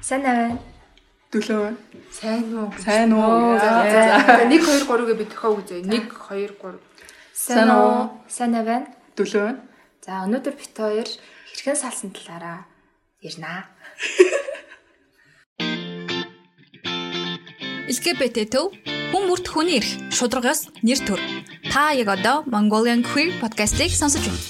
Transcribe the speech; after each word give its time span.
Сайн 0.00 0.22
байна. 0.22 0.58
Дөлөө. 1.32 1.74
Сайн 2.14 2.54
уу? 2.54 2.70
Сайн 2.78 3.12
уу? 3.12 3.58
За 3.58 3.82
1 4.46 4.54
2 4.54 4.86
3 4.86 5.06
гээ 5.10 5.18
би 5.18 5.26
төхөө 5.26 5.58
үзье. 5.58 5.82
1 5.82 6.06
2 6.06 6.54
3. 6.54 6.78
Сайн 7.34 7.70
уу? 7.74 8.22
Сайн 8.30 8.54
байна. 8.54 8.86
Дөлөө. 9.18 9.58
За 10.06 10.22
өнөөдөр 10.24 10.54
бит 10.54 10.72
хоёр 10.78 11.08
хэрхэн 11.50 11.76
салсан 11.76 12.14
талаараа 12.14 12.64
ярина. 13.20 13.66
LGBT 17.88 18.46
төв 18.52 18.70
хүн 19.10 19.24
бүрт 19.26 19.46
хүний 19.50 19.80
эрх 19.80 19.90
шударгаас 20.14 20.70
нэр 20.86 21.00
төр. 21.02 21.20
Та 21.72 21.90
яг 21.96 22.08
одоо 22.14 22.46
Mongolian 22.46 23.02
Queer 23.02 23.34
podcast-ийг 23.42 23.90
сонсож 23.90 24.22
байна. 24.22 24.40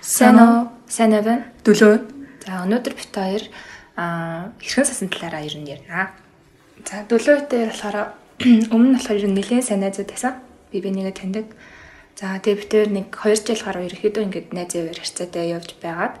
Сайн 0.00 0.38
уу? 0.40 0.77
Сайн 0.88 1.12
байна. 1.12 1.44
Дөлөө. 1.68 2.00
За 2.48 2.64
өнөөдөр 2.64 2.94
бит 2.96 3.12
хоёр 3.12 3.44
аа 4.00 4.56
хэрхэн 4.56 4.88
салсан 4.88 5.12
талаараа 5.12 5.44
ер 5.44 5.60
нь 5.60 5.68
ярина. 5.68 6.16
За 6.80 7.04
дөлөөтэй 7.04 7.68
болохоор 7.68 8.16
өмнө 8.72 8.88
нь 8.88 8.96
болохоор 8.96 9.20
ер 9.20 9.28
нь 9.28 9.36
нэлээд 9.36 9.68
сайн 9.68 9.84
найзууд 9.84 10.08
байсан. 10.08 10.40
Би 10.72 10.80
бинийгээ 10.80 11.12
таньдаг. 11.12 11.52
За 12.16 12.40
тэгээ 12.40 12.56
бит 12.64 12.72
хоёр 12.72 12.88
нэг 12.88 13.06
2 13.12 13.36
жил 13.36 13.60
гаруй 13.68 13.84
ерөөхдөө 13.92 14.24
ингээд 14.32 14.48
найзаар 14.56 14.96
харьцаатай 14.96 15.44
явж 15.52 15.76
байгаад 15.76 16.16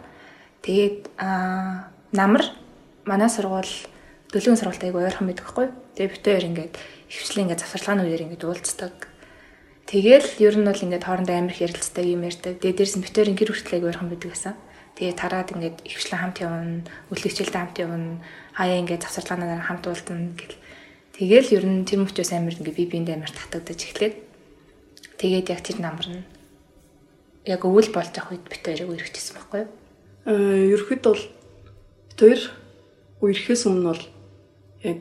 тэгээд 0.60 1.16
аа 1.16 1.88
намар 2.12 2.44
манай 3.08 3.32
сургууль 3.32 3.72
дөлөөний 4.28 4.60
сургуультай 4.60 4.92
айгу 4.92 5.00
ойрхон 5.00 5.32
байдаг 5.32 5.48
хгүй. 5.48 5.72
Тэгээ 5.96 6.12
бит 6.12 6.24
хоёр 6.28 6.44
ингээд 6.44 6.74
хөвчлийн 7.08 7.44
ингээд 7.48 7.62
завсарлагын 7.64 8.04
үеэр 8.04 8.24
ингээд 8.28 8.44
уулздаг. 8.44 9.07
Тэгэл 9.88 10.28
ер 10.44 10.54
нь 10.60 10.68
бол 10.68 10.84
ингээд 10.84 11.08
хоорондоо 11.08 11.32
амар 11.32 11.56
их 11.56 11.64
ярилцдаг 11.64 12.04
юм 12.04 12.28
ярьдаг. 12.28 12.60
Тэгээ 12.60 12.76
дээрс 12.76 12.94
нь 13.00 13.04
бит 13.08 13.16
хоёрын 13.16 13.40
гэр 13.40 13.50
хүртэл 13.56 13.76
айгу 13.80 13.88
ойрхон 13.88 14.12
байдаг 14.12 14.30
гэсэн. 14.36 14.54
Тэгээ 15.00 15.16
тараад 15.16 15.48
ингээд 15.56 15.78
хөвчлэн 15.88 16.20
хамт 16.20 16.38
явна, 16.44 16.84
үлгэгчэлтэй 17.08 17.56
хамт 17.56 17.78
явна, 17.80 18.20
хаяа 18.52 18.84
ингээд 18.84 19.08
завсарлагаанаар 19.08 19.64
хамт 19.64 19.88
уулзна 19.88 20.36
гэл. 20.36 20.60
Тэгэл 21.16 21.54
ер 21.56 21.64
нь 21.64 21.88
тэр 21.88 22.04
мөчөөс 22.04 22.36
амар 22.36 22.52
ингээд 22.60 22.76
би 22.76 22.84
биэнд 22.84 23.16
амар 23.16 23.32
татагдаж 23.32 23.80
эхлээд 23.80 24.14
тэгээд 25.16 25.50
яг 25.56 25.60
тэр 25.64 25.80
намар 25.80 26.04
нь 26.04 26.22
яг 27.48 27.64
өвөл 27.64 27.88
болж 27.88 28.12
авах 28.12 28.36
үед 28.36 28.44
бит 28.44 28.60
хоёрыг 28.60 28.92
үргэжсэн 28.92 29.34
байхгүй 29.40 29.58
юу? 29.64 29.70
Аа, 30.28 30.76
ерхэд 30.76 31.02
бол 31.08 31.22
хоёр 32.12 32.40
үерхээс 33.24 33.62
өмнө 33.64 33.88
бол 33.88 34.04
яг 34.84 35.00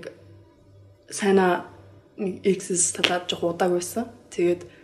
сайна 1.12 1.68
нэг 2.16 2.40
X-с 2.42 2.96
талаад 2.96 3.28
жоох 3.28 3.52
удааг 3.52 3.76
байсан. 3.76 4.08
Тэгээд 4.32 4.77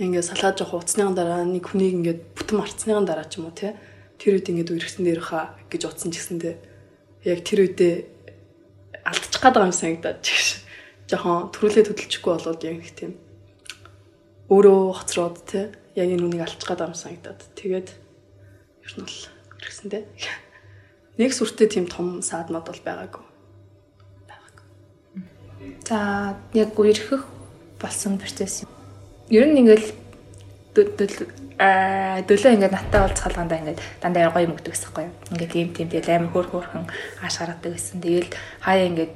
ингээд 0.00 0.28
салаад 0.32 0.56
жоох 0.56 0.80
уцсныхан 0.80 1.12
дараа 1.12 1.44
нэг 1.44 1.68
хүнийг 1.68 1.94
ингээд 2.00 2.20
бүтэн 2.32 2.56
марцсныхан 2.56 3.04
дараа 3.04 3.28
ч 3.28 3.36
юм 3.36 3.52
уу 3.52 3.54
тий. 3.54 3.76
Тэр 4.16 4.40
үед 4.40 4.48
ингээд 4.48 4.72
үерхсэн 4.72 5.04
дээр 5.04 5.20
хаа 5.20 5.52
гэж 5.68 5.82
утсан 5.84 6.08
ч 6.08 6.16
гэсэндээ 6.16 6.56
яг 7.28 7.38
тэр 7.44 7.68
үедээ 7.68 7.94
алдчих 9.04 9.40
гээд 9.44 9.54
байгаа 9.60 9.68
юм 9.68 9.76
санагдаад 9.76 10.18
чигш. 10.24 10.64
Жохон 11.04 11.52
төрүүлээ 11.52 11.84
хөдөлчихгүй 11.84 12.32
болоод 12.32 12.64
яг 12.64 12.76
нэг 12.80 12.92
тийм 12.96 13.12
өөрөө 14.48 14.80
хоцроод 14.96 15.36
тий. 15.44 15.64
Яг 16.00 16.08
энэ 16.08 16.24
үнийг 16.24 16.42
алдчих 16.48 16.64
гээд 16.64 16.80
байгаа 16.80 16.96
юм 16.96 17.04
санагдаад. 17.04 17.40
Тэгээд 17.60 17.88
ер 17.92 18.92
нь 18.96 19.04
бол 19.04 19.18
үерхсэндээ 19.60 20.02
нэг 21.20 21.30
сүртэй 21.36 21.68
тийм 21.68 21.84
том 21.92 22.24
саадмад 22.24 22.64
бол 22.64 22.80
байгаагүй. 22.80 23.24
За 25.84 26.40
яг 26.56 26.72
үерхэх 26.78 27.28
болсон 27.76 28.16
процесс. 28.16 28.64
Ер 29.30 29.46
нь 29.46 29.62
ингээл 29.62 29.94
дөлөө 30.74 32.50
ингээд 32.50 32.74
наттай 32.74 33.00
уулзхалгандаа 33.06 33.58
ингээд 33.62 33.80
дандаа 34.02 34.34
гоё 34.34 34.50
юм 34.50 34.58
өгдөг 34.58 34.74
гэсэн 34.74 34.90
юу. 35.06 35.14
Ингээд 35.30 35.54
ийм 35.54 35.70
тийм 35.70 35.86
тэгэл 35.86 36.18
амар 36.18 36.34
хөөр 36.34 36.48
хөөрхөн 36.50 36.84
ааш 37.22 37.34
гаргадаг 37.38 37.78
гэсэн. 37.78 38.02
Тэгэл 38.02 38.30
хаяа 38.58 38.90
ингээд 38.90 39.12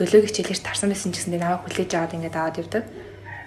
дөлөөг 0.00 0.24
хичээлээр 0.24 0.64
тарсан 0.64 0.88
байсан 0.88 1.12
ч 1.12 1.20
гэсэн 1.20 1.36
намайг 1.36 1.68
хүлээж 1.68 1.90
аваад 2.00 2.16
ингээд 2.16 2.36
аваад 2.40 2.60
явдаг. 2.64 2.84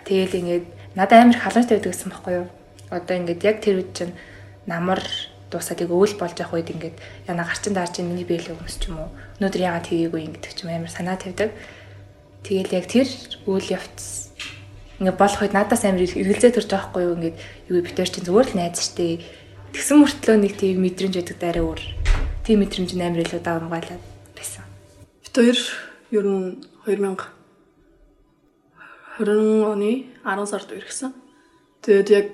Тэгэл 0.06 0.38
ингээд 0.38 0.66
надад 0.94 1.20
амар 1.26 1.38
халамжтай 1.42 1.76
байдаг 1.82 1.90
гэсэн 1.90 2.10
байхгүй 2.14 2.34
юу. 2.38 2.48
Одоо 2.94 3.16
ингээд 3.18 3.42
яг 3.42 3.58
тэр 3.66 3.76
үед 3.82 3.92
чинь 3.98 4.14
намар 4.70 5.02
дуусаад 5.50 5.82
яг 5.82 5.90
өвөл 5.90 6.16
болж 6.22 6.38
явах 6.38 6.54
үед 6.54 6.70
ингээд 6.70 6.98
яна 7.26 7.50
гарчин 7.50 7.74
даарч 7.74 7.98
миний 8.06 8.30
биелэг 8.30 8.62
өмс 8.62 8.78
ч 8.78 8.94
юм 8.94 9.02
уу. 9.02 9.10
Өнөөдөр 9.42 9.62
яагаад 9.66 9.90
тгийгүй 9.90 10.22
ингээд 10.22 10.54
ч 10.54 10.60
юм 10.62 10.70
амар 10.70 10.92
санаа 10.94 11.18
тавьдаг. 11.18 11.50
Тэгэл 12.46 12.78
яг 12.78 12.86
тэр 12.86 13.10
үйл 13.50 13.68
явц 13.74 14.21
ингээ 15.02 15.18
болох 15.18 15.42
үед 15.42 15.58
надаас 15.58 15.82
амар 15.82 16.06
эргэлзээ 16.06 16.54
төрж 16.54 16.70
байгаа 16.70 16.94
хгүй 16.94 17.04
юу 17.10 17.18
ингээд 17.18 17.38
юу 17.74 17.82
битэр 17.82 18.06
чинь 18.06 18.26
зүгээр 18.30 18.48
л 18.54 18.58
найз 18.62 18.78
штэ. 18.86 19.26
Тэгсэн 19.74 19.98
мөртлөө 19.98 20.38
нэг 20.38 20.54
тийм 20.62 20.86
мэдрэмж 20.86 21.16
байдаг 21.18 21.38
даараа 21.42 21.66
өөр. 21.66 21.82
Тийм 22.46 22.62
мэдрэмж 22.62 22.90
амар 23.02 23.26
илүү 23.26 23.42
давамгаалаад 23.42 24.04
байсан. 24.38 24.62
Бид 25.26 25.34
хоёр 25.34 25.58
ер 26.14 26.26
нь 26.30 26.62
2020 26.86 27.34
оны 29.26 30.06
10 30.22 30.46
сард 30.46 30.70
ирсэн. 30.70 31.18
Тэгээд 31.82 32.10
яг 32.14 32.28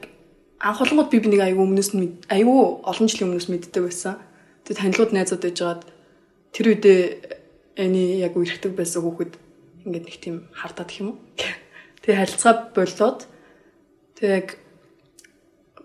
анх 0.59 0.83
олонгод 0.83 1.07
би 1.07 1.23
бинийг 1.23 1.47
аягүй 1.47 1.63
өмнөөс 1.63 1.95
нь 1.95 2.19
аягүй 2.27 2.83
олон 2.83 3.07
жилийн 3.07 3.31
өмнөөс 3.31 3.47
мэддэг 3.47 3.83
байсан. 3.83 4.19
Тэгээд 4.67 4.81
танилуд 4.83 5.11
найзууд 5.15 5.43
байжгаад 5.45 5.81
тэр 6.51 6.65
үедээ 6.75 6.99
эний 7.79 8.19
яг 8.19 8.35
үерхдэг 8.35 8.75
байсан 8.75 9.07
хүүхэд 9.07 9.33
ингээд 9.85 10.03
нэг 10.03 10.17
тийм 10.19 10.35
хардаад 10.51 10.91
юм 10.99 11.15
уу. 11.15 11.17
Тэгээ 12.07 12.23
харилцаа 12.23 12.53
болоод 12.71 13.19
тэг 14.15 14.29
яг 14.31 14.47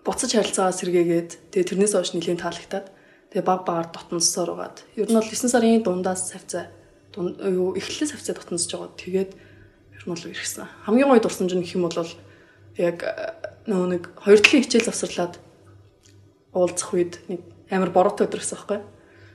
буцаж 0.07 0.31
харилцаагаа 0.31 0.71
сэргээгээд 0.71 1.51
тэгээ 1.51 1.67
тэрнээс 1.67 1.99
хойш 1.99 2.15
нэлийн 2.15 2.39
таалагтаад 2.39 2.87
тэгээ 3.35 3.43
баг 3.43 3.67
багаар 3.67 3.91
дотносоор 3.91 4.55
угаад 4.55 4.87
ер 4.95 5.11
нь 5.11 5.19
бол 5.19 5.27
9 5.27 5.51
сарын 5.51 5.83
дундаас 5.83 6.31
савцаа 6.31 6.71
юу 7.19 7.75
эхлэлээс 7.75 8.15
савцаа 8.15 8.39
дотносож 8.39 8.71
байгаа. 8.71 8.95
Тэгээд 9.03 9.31
ер 9.35 10.03
нь 10.07 10.11
бол 10.15 10.31
ирсэн. 10.31 10.71
Хамгийн 10.87 11.11
гоё 11.11 11.19
дурсамж 11.19 11.51
нь 11.53 11.63
гэх 11.67 11.75
юм 11.75 11.91
бол 11.91 12.07
яг 12.79 12.97
нөгөө 13.67 13.87
нэг 13.91 14.03
хоёр 14.23 14.39
талын 14.39 14.63
хичээл 14.63 14.87
завсарлаад 14.87 15.33
уулзах 16.55 16.89
үед 16.95 17.13
нэг 17.27 17.41
амар 17.67 17.91
бороотой 17.91 18.31
өдөр 18.31 18.41
гэсэн 18.41 18.57
байхгүй. 18.57 18.79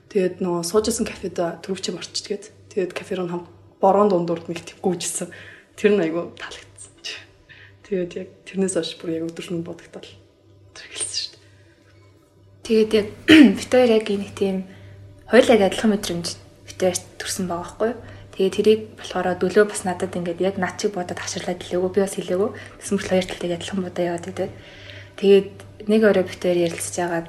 Тэгээд 0.08 0.34
нөгөө 0.40 0.62
суужсэн 0.64 1.06
кафед 1.06 1.36
төрөвчм 1.36 2.00
орчдгээд 2.00 2.44
тэгээд 2.72 2.92
кафе 2.96 3.14
руу 3.20 3.28
хамт 3.28 3.46
борон 3.78 4.08
дундуур 4.10 4.42
нэг 4.48 4.64
тийм 4.64 4.80
гүйжсэн. 4.82 5.28
Тэр 5.78 5.94
нь 5.94 6.02
айгүй 6.02 6.34
таалагдсан. 6.34 6.67
Тэгээд 7.88 8.12
яг 8.20 8.28
тэрнээс 8.44 8.74
хойш 8.76 8.92
бүр 9.00 9.10
яг 9.16 9.24
өдөршин 9.32 9.64
бодогдол 9.64 10.08
тэргэлсэн 10.76 11.16
шүү 11.16 11.32
дээ. 11.32 11.42
Тэгээд 12.68 12.90
яг 12.92 13.08
бит 13.56 13.72
хоёр 13.72 13.90
яг 13.96 14.06
нэг 14.12 14.32
тийм 14.36 14.56
хоёулаа 15.32 15.66
адилхан 15.66 15.90
мэдрэмж 15.96 16.26
бит 16.68 16.78
хоёр 16.78 16.98
төрсэн 17.16 17.48
байгаа 17.48 17.64
байхгүй 17.64 17.88
юу? 17.88 18.00
Тэгээд 18.36 18.54
тэрийг 18.60 18.80
болохоор 19.00 19.26
дөлөө 19.40 19.64
бас 19.66 19.82
надад 19.88 20.12
ингээд 20.12 20.44
яг 20.44 20.56
над 20.60 20.76
чиг 20.76 20.92
бодоод 20.92 21.18
хаширлаад 21.18 21.58
хэлээгөө 21.64 21.90
би 21.96 22.00
бас 22.04 22.14
хэлээгөө. 22.14 22.50
Тэсэн 22.78 22.94
мөрөл 22.94 23.12
хоёр 23.16 23.26
талтай 23.26 23.50
адилхан 23.56 23.82
бодоо 23.82 24.04
яваад 24.04 24.24
байдаг. 24.28 24.50
Тэгээд 25.16 25.50
нэг 25.90 26.00
орой 26.04 26.24
бит 26.28 26.38
хоёр 26.44 26.58
ярилцж 26.68 26.94
байгаа 27.00 27.22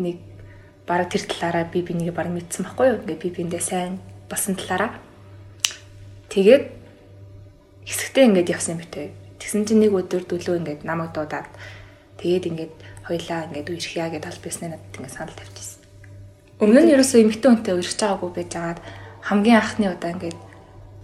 нэг 0.00 0.16
бараг 0.88 1.08
тэр 1.12 1.22
талаараа 1.28 1.64
би 1.68 1.84
бинийг 1.84 2.16
бараг 2.16 2.32
мэдсэн 2.34 2.64
байхгүй 2.66 2.86
юу? 2.88 2.98
Ингээд 3.04 3.22
би 3.22 3.28
биэндээ 3.30 3.62
сайн 3.62 4.00
болсон 4.26 4.58
талаараа 4.58 4.98
Тэгээд 6.36 6.68
хэсэгтээ 7.88 8.24
ингээд 8.28 8.52
явсан 8.52 8.76
битээ. 8.76 9.08
Тэгсэн 9.40 9.64
чинь 9.68 9.82
нэг 9.84 9.92
өдөр 9.92 10.24
дөлөө 10.24 10.56
ингээд 10.60 10.80
намайг 10.88 11.12
дуудаад 11.12 11.50
тэгээд 12.20 12.48
ингээд 12.50 12.74
хоёлаа 13.06 13.46
ингээд 13.52 13.70
үерхье 13.70 14.08
гэдээ 14.08 14.32
албаснаа 14.32 14.68
надад 14.74 14.96
ингээд 14.96 15.16
санал 15.16 15.36
тавьчихсан. 15.36 15.80
Өмнө 16.56 16.80
нь 16.82 16.92
ерөөсөө 16.96 17.20
эмэгтэй 17.20 17.50
хүнтэй 17.52 17.74
үерхэж 17.76 18.00
байгаагүй 18.00 18.30
байжгаад 18.32 18.78
хамгийн 19.28 19.60
анхны 19.60 19.86
удаа 19.92 20.10
ингээд 20.16 20.38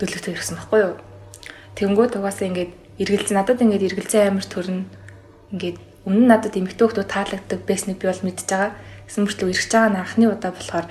дөлөгтэй 0.00 0.32
ирсэн 0.32 0.56
байхгүй 0.56 0.80
юу? 0.80 0.96
Тэнгүүд 1.76 2.12
угаасаа 2.16 2.48
ингээд 2.48 2.72
эргэлзээ 3.04 3.36
надад 3.36 3.60
ингээд 3.60 3.86
эргэлзээ 3.92 4.22
амар 4.32 4.46
төрн 4.48 4.80
ингээд 5.52 5.78
өмнө 6.08 6.22
нь 6.24 6.30
надад 6.32 6.56
эмэгтэй 6.56 6.84
хүмүүс 6.88 7.08
таалагддаг 7.12 7.60
байсныг 7.68 8.00
би 8.00 8.08
бол 8.08 8.24
мэдж 8.26 8.40
байгаа. 8.48 8.72
Гэсэн 9.06 9.22
мөртлөө 9.22 9.48
ирэх 9.52 9.66
байгаа 9.70 9.90
нь 9.92 10.00
анхны 10.00 10.24
удаа 10.32 10.52
болохоор 10.56 10.86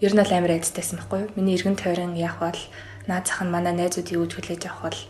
ер 0.00 0.12
нь 0.12 0.24
л 0.24 0.32
амар 0.34 0.52
айдтайсан 0.56 0.96
байхгүй 0.98 1.18
юу? 1.22 1.34
Миний 1.36 1.54
эргэн 1.54 1.76
тойрон 1.78 2.16
яах 2.18 2.38
бол 2.42 2.62
наад 3.06 3.24
зах 3.28 3.40
нь 3.44 3.52
манай 3.54 3.74
найзууд 3.76 4.08
юу 4.10 4.24
гэж 4.26 4.32
хүлээж 4.34 4.62
авах 4.66 4.82
бол 4.88 5.00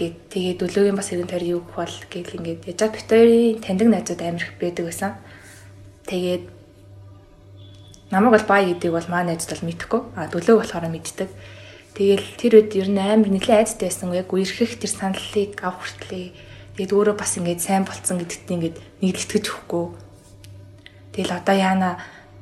гэд 0.00 0.16
тэгээ 0.32 0.54
дөлөөгийн 0.56 0.96
бас 0.96 1.12
эргэн 1.12 1.28
тойр 1.28 1.44
юу 1.44 1.60
гэх 1.60 1.76
бол 1.76 1.96
гэл 2.08 2.36
ингээд 2.40 2.60
бит 2.64 2.80
хоёрын 2.80 3.60
таньдаг 3.60 3.88
найзууд 3.92 4.20
амар 4.24 4.40
их 4.48 4.56
байдаг 4.56 4.84
байсан. 4.88 5.12
Тэгээд 6.08 6.44
намайг 8.08 8.32
бол 8.40 8.46
бай 8.48 8.62
гэдэг 8.72 8.90
бол 8.96 9.08
маа 9.12 9.28
найзууд 9.28 9.52
бол 9.60 9.68
мэдхгүй. 9.68 10.00
А 10.16 10.32
дөлөөг 10.32 10.58
болохоор 10.64 10.88
мэддэг. 10.88 11.28
Тэгэл 11.92 12.26
тэр 12.40 12.52
үед 12.56 12.72
ер 12.80 12.88
нь 12.88 12.96
амар 12.96 13.28
нэлээд 13.28 13.60
айцтай 13.60 13.92
байсан. 13.92 14.16
Яг 14.16 14.32
үерхэх 14.32 14.80
тэр 14.80 14.88
саналыг 14.88 15.60
авах 15.60 15.84
хүртлээ. 15.84 16.32
Тэгээд 16.80 16.94
өөрөө 16.96 17.16
бас 17.20 17.36
ингээд 17.36 17.60
сайн 17.60 17.84
болцсон 17.84 18.24
гэдэгт 18.24 18.48
ингээд 18.48 18.76
нэг 19.04 19.14
л 19.20 19.24
итгэж 19.28 19.44
өгөхгүй. 19.52 19.84
Тэгэл 21.12 21.36
одоо 21.36 21.56
яана 21.60 21.90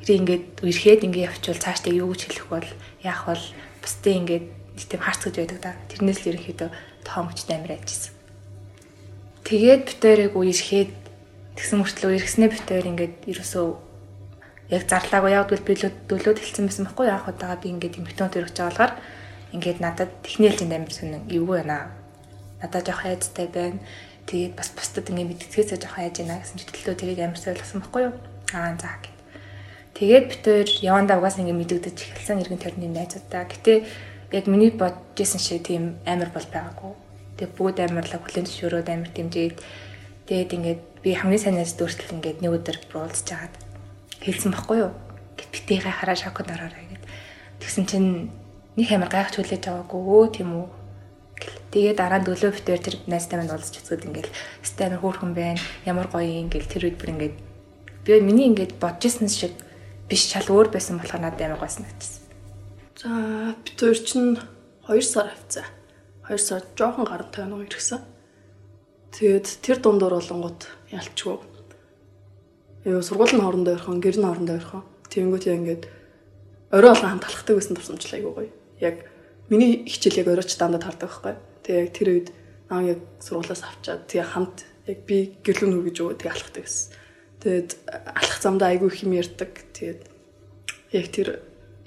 ингээд 0.06 0.62
үерхэд 0.62 1.02
ингээд 1.10 1.26
явчвал 1.34 1.58
цаашдаа 1.58 1.90
юу 1.90 2.14
гэж 2.14 2.22
хэлэх 2.31 2.46
бол 2.46 2.69
яах 3.02 3.26
бол 3.26 3.44
бусдын 3.82 4.22
ингээд 4.22 4.46
тийм 4.78 5.02
харцгаж 5.02 5.34
байдаг 5.34 5.58
да. 5.58 5.72
Тэрнээс 5.90 6.22
л 6.22 6.31
ерөнхийдөө 6.32 6.70
тоом 7.08 7.32
хүчтэй 7.32 7.56
амир 7.56 7.81
ажилласан. 7.81 8.12
Тэгээд 9.49 9.82
битээрийг 9.88 10.34
үерхэд 10.37 10.93
тэгсэн 11.56 11.81
мөртлөө 11.81 12.20
иргэснээ 12.20 12.50
битээр 12.52 12.90
ингээд 12.93 13.16
ерөөсөө 13.32 13.66
яг 14.76 14.82
зарлаагүй 14.84 15.32
яг 15.32 15.49
бол 15.49 15.64
би 15.64 15.72
дөлөөд 15.72 16.38
хэлсэн 16.38 16.69
байсан 16.69 16.84
байхгүй 16.84 17.06
яг 17.08 17.25
удаага 17.25 17.56
би 17.64 17.72
ингээд 17.72 17.99
эмхтэн 18.05 18.28
төрөж 18.28 18.52
байгаа 18.52 18.69
болохоор 18.69 18.93
ингээд 19.56 19.78
надад 19.81 20.12
технэлжинд 20.20 20.76
амир 20.76 20.93
сүнэн 20.93 21.25
эвгүй 21.32 21.64
байна. 21.64 21.96
Надад 22.60 22.84
жоох 22.84 23.08
айцтай 23.08 23.49
байна. 23.49 23.81
Тэгээд 24.28 24.55
бас 24.60 24.69
бусдад 24.76 25.08
ингээд 25.08 25.32
мэдтгэхээсээ 25.32 25.81
жоох 25.81 25.96
айж 25.96 26.20
байна 26.20 26.37
гэсэн 26.44 26.60
читлэлөө 26.60 26.96
тэрийг 27.00 27.20
амир 27.25 27.40
сойлгосон 27.40 27.81
байхгүй 27.81 28.02
юу? 28.05 28.14
Аа 28.52 28.76
за 28.76 28.93
гэд. 29.00 29.16
Тэгээд 29.96 30.25
бид 30.28 30.40
тээр 30.44 30.69
явандаа 30.84 31.16
угаас 31.16 31.40
ингээд 31.40 31.60
мэдэгдэж 31.64 31.96
эхэлсэн 31.96 32.44
иргэн 32.44 32.60
тойрны 32.60 32.93
найзуудаа. 32.93 33.49
Гэтэ 33.49 33.88
яг 34.32 34.46
миний 34.46 34.70
бодожсэн 34.70 35.40
шиг 35.40 35.64
тийм 35.64 35.96
амир 36.04 36.28
бол 36.34 36.44
байгаагүй. 36.44 36.92
Тэгээд 37.38 37.56
бүгд 37.56 37.78
амирлаг 37.80 38.22
хүлэн 38.25 38.46
зөвшөөрөөд 38.46 38.88
амир 38.92 39.10
дэмжиж 39.14 39.56
тэгээд 40.28 40.54
ингээд 40.56 40.80
би 41.02 41.10
хамгийн 41.14 41.40
сайн 41.40 41.56
найз 41.56 41.72
дүүртэл 41.78 42.20
ингээд 42.20 42.42
нэг 42.44 42.52
өдөр 42.52 42.76
бруулж 42.92 43.25
жагаад 43.25 43.54
хэлсэн 44.20 44.52
баггүй 44.52 44.78
юу? 44.84 44.92
Гэт 45.38 45.50
битээ 45.54 45.78
гайхаараа 45.86 46.19
шоконд 46.19 46.50
ороорой 46.52 46.84
гэд. 46.92 47.04
Тэгсэн 47.62 47.84
чинь 47.88 48.10
нэг 48.76 48.88
амар 48.92 49.08
гайхаж 49.08 49.38
хүлээж 49.38 49.62
байгаагүй 49.64 50.00
өө 50.02 50.26
тийм 50.34 50.50
үү? 50.58 50.69
Тэгээд 51.72 51.96
дараа 51.96 52.20
нь 52.20 52.26
дөлөө 52.28 52.52
битээр 52.52 52.82
тэр 52.82 52.96
найзтай 53.06 53.38
минь 53.38 53.52
уулзч 53.52 53.81
үзгээд 53.81 54.08
ингээл 54.08 54.32
стай 54.66 54.90
амар 54.90 55.00
хөөрхөн 55.00 55.32
байна. 55.32 55.60
Ямар 55.86 56.10
гоё 56.10 56.26
ингээл 56.26 56.69
тэр 56.69 56.82
үед 56.90 56.98
бүр 56.98 57.12
ингээд 57.14 57.36
би 58.04 58.20
миний 58.20 58.50
ингээд 58.50 58.76
бодож 58.82 59.06
исэн 59.06 59.31
шиг 59.31 59.54
биш 60.08 60.26
шал 60.28 60.48
өөр 60.48 60.72
байсан 60.72 60.98
болохоор 60.98 61.22
надад 61.22 61.44
амар 61.44 61.60
гойсон 61.62 61.86
гэсэн. 61.86 62.27
За 62.98 63.54
бид 63.62 63.78
хоёр 63.78 63.98
чинь 64.02 64.38
2 64.90 65.02
сар 65.02 65.30
авцаа. 65.30 65.66
2 66.26 66.38
сар 66.38 66.62
жоохон 66.74 67.06
гарантай 67.06 67.46
нэг 67.46 67.70
ирсэн. 67.70 68.02
Тэгээд 69.14 69.46
тэр 69.62 69.78
дундуур 69.78 70.18
болонгууд 70.18 70.66
ялчгүй 70.90 71.38
Яа 72.88 73.02
сургуулийн 73.02 73.42
хоорондоо 73.42 73.74
ойрхон, 73.74 74.00
гэр 74.00 74.16
нь 74.16 74.24
хоорондоо 74.24 74.56
ойрхон. 74.56 74.82
Тэнгүүт 75.12 75.44
яа 75.50 75.58
ингээд 75.60 75.84
орой 76.70 76.90
болгон 76.94 77.10
хамт 77.10 77.26
алхдаг 77.28 77.54
байсан 77.58 77.74
турсамжлаа 77.76 78.16
айгуу 78.16 78.34
гоё. 78.38 78.50
Яг 78.80 78.96
миний 79.50 79.84
хичээл 79.84 80.24
яг 80.24 80.28
оройч 80.32 80.56
дандаа 80.56 80.80
тардаг 80.80 81.10
байхгүй. 81.10 81.34
Тэгээ 81.66 81.82
яг 81.84 81.90
тэр 81.92 82.08
үед 82.08 82.28
аа 82.70 82.82
яг 82.86 83.00
сургуулаас 83.20 83.62
авчаад 83.66 84.06
тэгээ 84.06 84.32
хамт 84.32 84.64
яг 84.86 84.98
би 85.04 85.36
гэрлүүн 85.44 85.74
хөргөж 85.74 85.96
өгөө 86.00 86.16
тэгээ 86.16 86.32
алхдаг 86.32 86.64
гэсэн. 86.64 86.86
Тэгээд 87.42 87.70
алхах 88.14 88.40
замдаа 88.40 88.68
айгүй 88.70 88.88
их 88.88 89.02
юм 89.02 89.12
ярьдаг. 89.18 89.52
Тэгээд 89.76 90.00
яг 90.94 91.06
тэр 91.12 91.28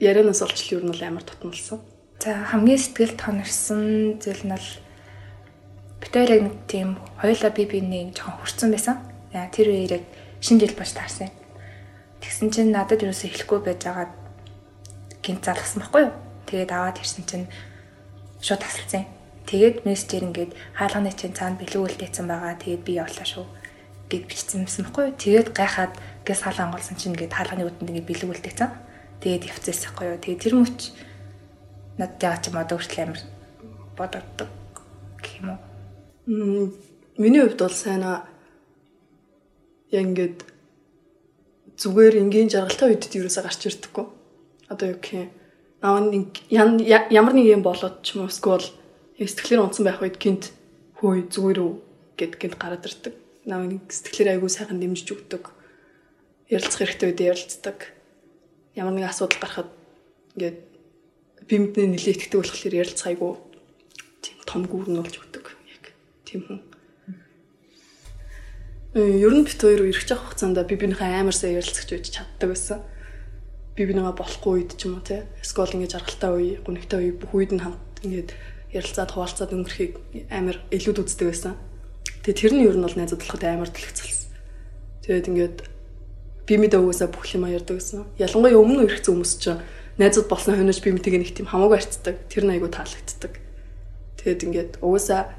ярианаас 0.01 0.41
олч 0.41 0.73
л 0.73 0.81
юу 0.81 0.81
нь 0.89 0.97
амар 0.97 1.21
тотмолсон. 1.21 1.79
За 2.17 2.33
хамгийн 2.49 2.81
сэтгэл 2.81 3.13
тонорсон 3.17 4.17
зүйл 4.17 4.43
нь 4.49 4.53
бол 4.53 4.69
битээр 6.01 6.29
яг 6.35 6.41
нэг 6.41 6.55
тийм 6.65 6.89
хоёулаа 7.21 7.51
би 7.53 7.63
биний 7.69 8.09
жоохон 8.09 8.41
хурцсан 8.41 8.69
байсан. 8.73 8.97
Яа 9.29 9.47
тэр 9.53 9.69
үеэр 9.69 10.01
яг 10.01 10.05
шинэ 10.41 10.65
жил 10.65 10.75
болж 10.77 10.91
таарсан. 10.97 11.29
Тэгсэн 12.21 12.49
чинь 12.49 12.73
надад 12.73 13.05
юусоо 13.05 13.29
хэлэхгүй 13.29 13.59
байж 13.61 13.79
байгаа 13.85 14.09
гинт 15.21 15.45
залгсан 15.45 15.81
байхгүй 15.85 16.01
юу? 16.09 16.13
Тэгээд 16.49 16.71
аваад 16.73 16.97
ирсэн 16.97 17.25
чинь 17.29 17.45
шууд 18.41 18.61
тасалсан. 18.61 19.05
Тэгээд 19.45 19.85
мессежээр 19.85 20.25
ингээд 20.29 20.51
хаалганы 20.77 21.13
чинь 21.13 21.37
цаана 21.37 21.57
бэлэг 21.61 21.81
үлдээсэн 21.81 22.25
байгаа. 22.25 22.57
Тэгээд 22.57 22.85
би 22.85 22.93
явлаа 22.97 23.25
шүү 23.25 23.45
гэд 24.09 24.27
бичсэн 24.27 24.65
юмсан 24.65 24.85
байхгүй 24.85 25.03
юу? 25.09 25.17
Тэгээд 25.17 25.47
гайхаад 25.55 25.93
гэс 26.27 26.41
хаалга 26.43 26.67
анголсон 26.67 26.97
чинь 26.99 27.13
ингээд 27.15 27.33
хаалганы 27.33 27.63
үдэнд 27.65 27.89
ингээд 27.89 28.09
бэлэг 28.09 28.29
үлдээсэн. 28.29 28.69
Тэгээд 29.21 29.49
явцсан 29.53 29.77
байхгүй 29.77 30.05
юу? 30.09 30.17
Тэгээд 30.17 30.41
тэр 30.41 30.55
мөч 30.57 30.79
над 32.01 32.17
яа 32.17 32.37
ч 32.41 32.49
юм 32.49 32.57
одоо 32.57 32.77
хүртэл 32.81 33.03
амир 33.05 33.21
бодогддог 33.93 34.49
гэх 35.21 35.33
юм 35.37 35.47
уу? 35.53 35.61
Миний 37.21 37.41
хувьд 37.45 37.61
бол 37.61 37.77
сайн 37.77 38.01
аа 38.01 38.25
яг 39.93 40.01
ингээд 40.09 40.37
зүгээр 41.77 42.17
энгийн 42.17 42.49
жаргалтай 42.49 42.97
үед 42.97 43.13
юусаа 43.13 43.45
гарч 43.45 43.61
ирдэггүй. 43.69 44.05
Одоо 44.73 44.87
юу 44.89 44.97
гэх 44.97 45.13
юм. 45.13 45.29
Наа 45.85 46.01
нэг 46.01 46.41
ямар 47.13 47.33
нэг 47.37 47.45
юм 47.45 47.61
болоод 47.61 48.01
ч 48.01 48.17
юм 48.17 48.25
уу 48.25 48.33
эсвэл 48.33 48.73
сэтгэлээр 49.21 49.61
унтсан 49.61 49.85
байх 49.85 50.01
үед 50.01 50.17
гинт 50.17 50.49
хөөе 50.97 51.29
зүгээр 51.29 51.59
үү 51.61 51.73
гэд 52.17 52.33
гинт 52.41 52.57
гараад 52.57 52.89
ирдэг. 52.89 53.13
Наа 53.45 53.65
нэг 53.69 53.85
сэтгэлээр 53.89 54.41
айгүй 54.41 54.49
сайхан 54.49 54.81
дэмжиж 54.81 55.13
өгдөг. 55.13 55.53
Ярилцах 56.49 56.81
хэрэгтэй 56.85 57.07
үед 57.09 57.21
ярилцдаг. 57.21 57.77
Ямар 58.75 58.93
нэг 58.95 59.09
асуудал 59.11 59.39
гарахад 59.39 59.69
ингээд 60.35 60.57
би 61.47 61.55
мэднэ 61.59 61.91
нэлээд 61.91 62.31
итгэдэг 62.31 62.39
болохоор 62.39 62.79
ярилцах 62.79 63.07
айгүй 63.11 63.31
тийм 64.23 64.37
том 64.47 64.63
гүүрэн 64.69 65.03
болж 65.03 65.15
өгдөг. 65.19 65.45
Яг 65.67 65.83
тийм 66.23 66.41
хүн. 66.47 66.59
Э, 68.95 69.03
ер 69.03 69.31
нь 69.31 69.43
бит 69.43 69.59
хоёр 69.59 69.87
ирэх 69.87 70.07
жах 70.07 70.23
хугацаанд 70.23 70.59
би 70.67 70.75
бинийхээ 70.79 71.19
амар 71.19 71.35
сайн 71.35 71.59
ярилцагч 71.59 71.89
байж 71.91 72.07
чаддаг 72.11 72.47
байсан. 72.51 72.79
Би 73.75 73.87
бинийгаа 73.87 74.15
болохгүй 74.15 74.67
үед 74.67 74.75
ч 74.79 74.87
юм 74.87 74.99
уу 74.99 75.03
те. 75.03 75.27
Скол 75.43 75.71
ингэ 75.71 75.91
жаргалтай 75.91 76.31
үе, 76.31 76.55
гүнхтэй 76.63 76.99
үе 76.99 77.11
бүх 77.15 77.31
үед 77.31 77.55
нь 77.55 77.63
хамт 77.63 78.03
ингээд 78.03 78.35
ярилцаад 78.71 79.11
хуваалцаад 79.15 79.51
өнгөрөхийг 79.55 79.95
амар 80.27 80.59
илүүд 80.75 81.03
үздэг 81.07 81.27
байсан. 81.27 81.55
Тэгээ 82.23 82.39
тэр 82.39 82.53
нь 82.55 82.63
ер 82.67 82.75
нь 82.75 82.83
бол 82.83 82.95
найзууд 82.99 83.23
болоход 83.23 83.43
амар 83.47 83.71
төлөвцөлсөн. 83.71 84.31
Тэгээд 85.07 85.29
ингээд 85.31 85.57
би 86.51 86.59
мэдээ 86.59 86.83
угаасаа 86.83 87.07
бүх 87.07 87.23
юм 87.31 87.47
ярьдаг 87.47 87.79
гэсэн. 87.79 88.03
Ялангуяа 88.19 88.59
өмнө 88.59 88.83
ирэх 88.91 89.07
хүмүүс 89.07 89.33
ч 89.39 89.55
найзууд 89.95 90.27
болсон 90.27 90.59
хойноос 90.59 90.83
би 90.83 90.91
мэтэг 90.91 91.15
нэг 91.15 91.31
тийм 91.31 91.47
хамаагүй 91.47 91.79
харцдаг. 91.79 92.15
Тэр 92.27 92.43
нь 92.43 92.53
айгу 92.59 92.67
таалагддаг. 92.67 93.39
Тэгээд 94.19 94.43
ингээд 94.51 94.71
угаасаа 94.83 95.31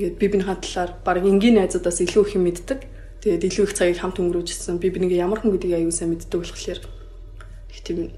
ингээд 0.00 0.16
би 0.16 0.26
бинийхээ 0.32 0.56
талаар 0.64 0.90
баг 1.04 1.20
энгийн 1.20 1.60
найзуудаас 1.60 2.00
илүү 2.00 2.24
их 2.24 2.32
юм 2.40 2.48
мэддэг. 2.48 2.80
Тэгээд 3.20 3.44
илүү 3.44 3.64
их 3.68 3.76
цагийг 3.76 4.00
хамт 4.00 4.16
өнгөрөөжсэн. 4.16 4.80
Би 4.80 4.88
бинийг 4.88 5.12
ямар 5.12 5.44
хүн 5.44 5.52
гэдгийг 5.52 5.84
аюул 5.84 5.92
сайн 5.92 6.16
мэддэг 6.16 6.40
болохоор 6.40 6.80
их 6.80 7.80
тийм 7.84 8.16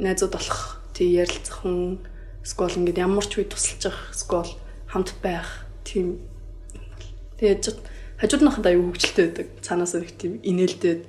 найзууд 0.00 0.32
болох 0.32 0.80
тий 0.96 1.12
ярилцах 1.12 1.60
хүн 1.60 2.00
скол 2.40 2.72
ингээд 2.72 3.04
ямар 3.04 3.24
ч 3.28 3.36
үе 3.36 3.44
тусалж 3.44 3.84
явах 3.84 4.16
скол 4.16 4.50
хамт 4.88 5.12
байх 5.20 5.68
тийм 5.84 6.24
тэгээд 7.36 7.76
хажууд 8.20 8.42
нь 8.44 8.52
хадаа 8.52 8.72
аюу 8.76 8.92
хөвгчлээ 8.92 9.26
байдаг. 9.26 9.48
Цаанаас 9.64 9.96
нэг 9.96 10.12
тийм 10.14 10.38
инээлдээд 10.44 11.02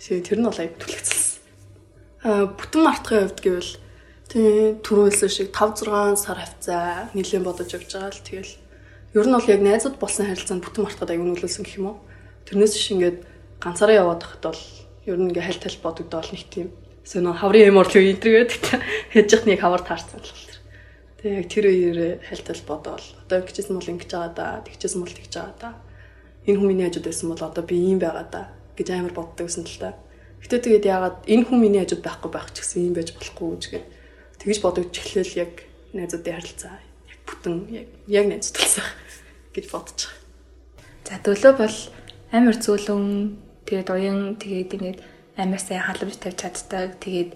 тэр 0.00 0.38
нь 0.38 0.46
бол 0.46 0.62
аюу 0.62 0.78
түлхэлсэн. 0.78 1.20
Аа 2.22 2.46
бүтэн 2.54 2.80
мартахын 2.86 3.26
хувьд 3.26 3.42
гэвэл 3.42 3.72
Тэгээ 4.32 4.80
түрүүлсэн 4.80 5.28
шиг 5.28 5.48
5 5.52 5.84
6 5.84 6.16
сар 6.16 6.40
хавцаа 6.40 7.12
нэлээд 7.12 7.44
бодож 7.44 7.68
явж 7.68 7.92
байгаа 7.92 8.16
л 8.16 8.24
тэгэл 8.24 8.52
ер 9.12 9.26
нь 9.28 9.36
бол 9.36 9.44
яг 9.52 9.60
найзууд 9.60 10.00
болсон 10.00 10.24
харилцаанд 10.24 10.64
бүтэн 10.64 10.88
мартахад 10.88 11.12
аюул 11.12 11.36
нөлөөлсөн 11.36 11.68
гэх 11.68 11.76
юм 11.76 11.92
уу. 11.92 11.96
Тэрнээс 12.48 12.72
шиг 12.72 12.96
ингээд 12.96 13.18
ганцаараа 13.60 14.00
яваад 14.08 14.24
хахад 14.24 14.56
бол 14.56 14.62
ер 15.04 15.18
нь 15.20 15.28
ингээд 15.28 15.46
хальт 15.52 15.64
хальт 15.68 15.84
бодогдоол 15.84 16.30
нэг 16.32 16.44
тийм 16.48 16.68
сонио 17.04 17.36
хаврын 17.36 17.76
юм 17.76 17.76
орлоо 17.76 18.00
интервью 18.00 18.48
гэдэг 18.48 18.62
хийж 19.12 19.28
яхад 19.36 19.48
нэг 19.52 19.60
хавар 19.60 19.82
таарсан 19.84 20.16
л 20.16 20.24
тэр. 20.24 20.51
Тэгээ 21.22 21.38
яг 21.38 21.46
тэр 21.46 21.66
үеэр 21.70 21.98
хальт 22.26 22.46
хальт 22.50 22.66
бодоол 22.66 23.06
одоо 23.22 23.36
ингэжсэн 23.38 23.78
бол 23.78 23.92
ингэж 23.94 24.10
байгаа 24.10 24.34
да, 24.34 24.66
тэгчсэн 24.66 25.00
бол 25.06 25.14
тэгж 25.14 25.32
байгаа 25.38 25.54
да. 25.62 25.70
Энэ 26.50 26.58
хүн 26.58 26.66
миний 26.66 26.86
хажууд 26.90 27.06
байсан 27.06 27.28
бол 27.30 27.42
одоо 27.46 27.62
би 27.62 27.78
ийм 27.78 28.02
байгаа 28.02 28.26
да 28.26 28.42
гэж 28.74 28.86
амар 28.90 29.14
боддог 29.14 29.46
гэсэн 29.46 29.62
л 29.62 29.78
та. 29.78 29.94
Гэтэ 30.42 30.66
тэгээд 30.66 30.90
яагаад 30.90 31.16
энэ 31.30 31.46
хүн 31.46 31.58
миний 31.62 31.78
хажууд 31.78 32.02
байхгүй 32.02 32.30
байх 32.34 32.50
ч 32.50 32.66
гэсэн 32.66 32.90
ийм 32.90 32.94
байж 32.98 33.14
болохгүй 33.14 33.48
гэж 33.54 33.64
гээд 33.70 33.86
тэгж 34.42 34.58
бодогч 34.66 34.94
эхлээл 34.98 35.38
яг 35.46 35.52
найзуудын 35.94 36.34
харилцаа 36.34 36.74
яг 36.82 37.20
бүтэн 37.22 37.54
яг 37.70 37.88
яг 38.10 38.24
найзууд 38.26 38.58
болсон 38.58 38.86
гэж 39.54 39.64
бодож 39.70 39.98
байгаа. 40.02 40.22
За 41.06 41.14
дөлөө 41.22 41.52
бол 41.54 41.76
амар 42.34 42.56
зөөлөн 42.58 43.06
тэгээд 43.70 43.88
уян 43.94 44.18
тэгээд 44.42 44.74
ингээд 44.74 44.98
амар 45.38 45.62
сайн 45.62 45.86
халамж 45.86 46.18
тавьж 46.18 46.38
чаддаг. 46.42 46.98
Тэгээд 46.98 47.30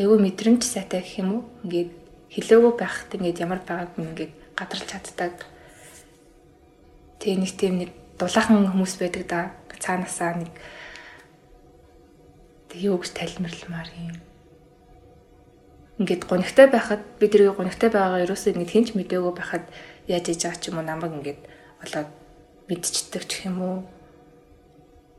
айгүй 0.00 0.18
мэдрэмж 0.24 0.62
сайтай 0.64 1.04
гэх 1.04 1.20
юм 1.20 1.28
уу? 1.34 1.42
Ингээд 1.68 2.03
хилээгөө 2.34 2.72
байхад 2.74 3.10
ингээд 3.14 3.42
ямар 3.46 3.60
байгааг 3.62 3.94
ингээд 3.94 4.32
гадарлаж 4.58 4.90
чаддаг. 4.90 5.34
Тэгээ 7.22 7.38
нэг 7.38 7.52
тийм 7.54 7.74
нэг 7.78 7.90
дулаахан 8.18 8.66
хүмүүс 8.74 8.94
байдаг 8.98 9.24
да. 9.30 9.40
Цаанаасаа 9.74 10.42
нэг 10.42 10.50
тэг 12.70 12.78
юу 12.82 12.98
гэж 12.98 13.10
тайлмарламаар 13.14 13.90
юм 13.94 14.18
ингээд 15.98 16.26
гонигтай 16.26 16.66
байхад 16.66 17.02
би 17.22 17.30
тэрийг 17.30 17.54
гонигтай 17.54 17.90
байгаа 17.90 18.26
ерөөсөө 18.26 18.58
ингээд 18.58 18.74
хинч 18.74 18.88
мдэггүй 18.98 19.34
байхад 19.38 19.64
яаж 20.10 20.26
иж 20.26 20.42
байгаа 20.42 20.58
ч 20.58 20.64
юм 20.74 20.78
уу 20.82 20.86
намайг 20.86 21.12
ингээд 21.14 21.40
болоод 21.78 22.10
мэдчихдэг 22.66 23.22
ч 23.30 23.32
юм 23.46 23.56
уу. 23.62 23.78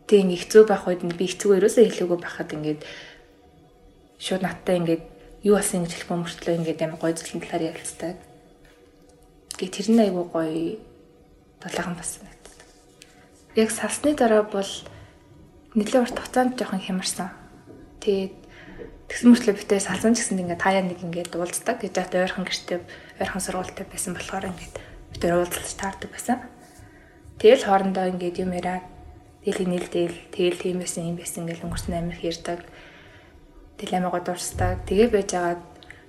Тэг 0.03 0.27
ингээд 0.27 0.41
хэцүү 0.43 0.63
байх 0.67 0.83
үед 0.83 1.01
би 1.15 1.25
хэцүү 1.31 1.51
ерөөсөө 1.63 1.83
хэлээгүй 1.87 2.19
байхад 2.19 2.49
ингээд 2.51 2.81
шууд 4.19 4.43
надтай 4.43 4.75
ингээд 4.83 5.03
юу 5.45 5.55
болсон 5.55 5.85
гэж 5.85 5.93
хэлэхгүй 5.93 6.17
мөртлөө 6.17 6.55
ингээд 6.57 6.81
амар 6.81 6.97
гой 6.97 7.13
зүйлэн 7.13 7.41
талаар 7.45 7.69
ярилцдаг. 7.69 8.17
Гэ 9.61 9.67
тэр 9.69 9.87
нь 9.93 10.01
айгүй 10.01 10.25
гоё 10.25 10.81
дулаахан 11.61 11.95
бас 11.95 12.17
надад. 12.19 12.57
Яг 13.53 13.69
салсны 13.69 14.17
дараа 14.17 14.43
бол 14.43 14.71
нэлээд 15.77 16.01
урт 16.01 16.17
хугацаанд 16.17 16.57
жоохон 16.57 16.81
хямарсан. 16.81 17.29
Тэгээд 18.01 18.43
Тэгсэн 19.05 19.29
мөртлөө 19.29 19.55
битээ 19.61 19.85
салсан 19.85 20.17
ч 20.17 20.25
гэсэн 20.25 20.41
ингээд 20.41 20.65
таяа 20.65 20.81
нэг 20.81 20.97
ингээд 21.05 21.37
уулздаг. 21.37 21.77
Гэж 21.77 21.93
хат 21.93 22.17
ойрхон 22.17 22.49
гэртээ 22.49 22.81
ойрхон 23.21 23.41
сургуультай 23.45 23.85
байсан 23.85 24.17
болохоор 24.17 24.49
ингээд 24.49 24.75
битээ 25.13 25.37
уулзалж 25.37 25.77
таардаг 25.77 26.09
байсан. 26.09 26.41
Тэгэл 27.37 27.69
хоорондоо 27.69 28.09
ингээд 28.09 28.41
юм 28.41 28.57
яриа 28.57 28.81
Тэгэл 29.45 29.69
нийлдээл 29.69 30.17
тэгэл 30.33 30.57
тийм 30.57 30.81
байсан 30.81 31.05
юм 31.05 31.21
байсан 31.21 31.45
гэж 31.45 31.61
өнгөрсөн 31.61 31.93
амир 31.93 32.17
хэрдэг. 32.17 32.65
Тэгэл 33.75 33.99
амигаа 33.99 34.23
дурсдаг. 34.23 34.87
Тэгээ 34.87 35.09
байж 35.11 35.29
байгаа 35.35 35.55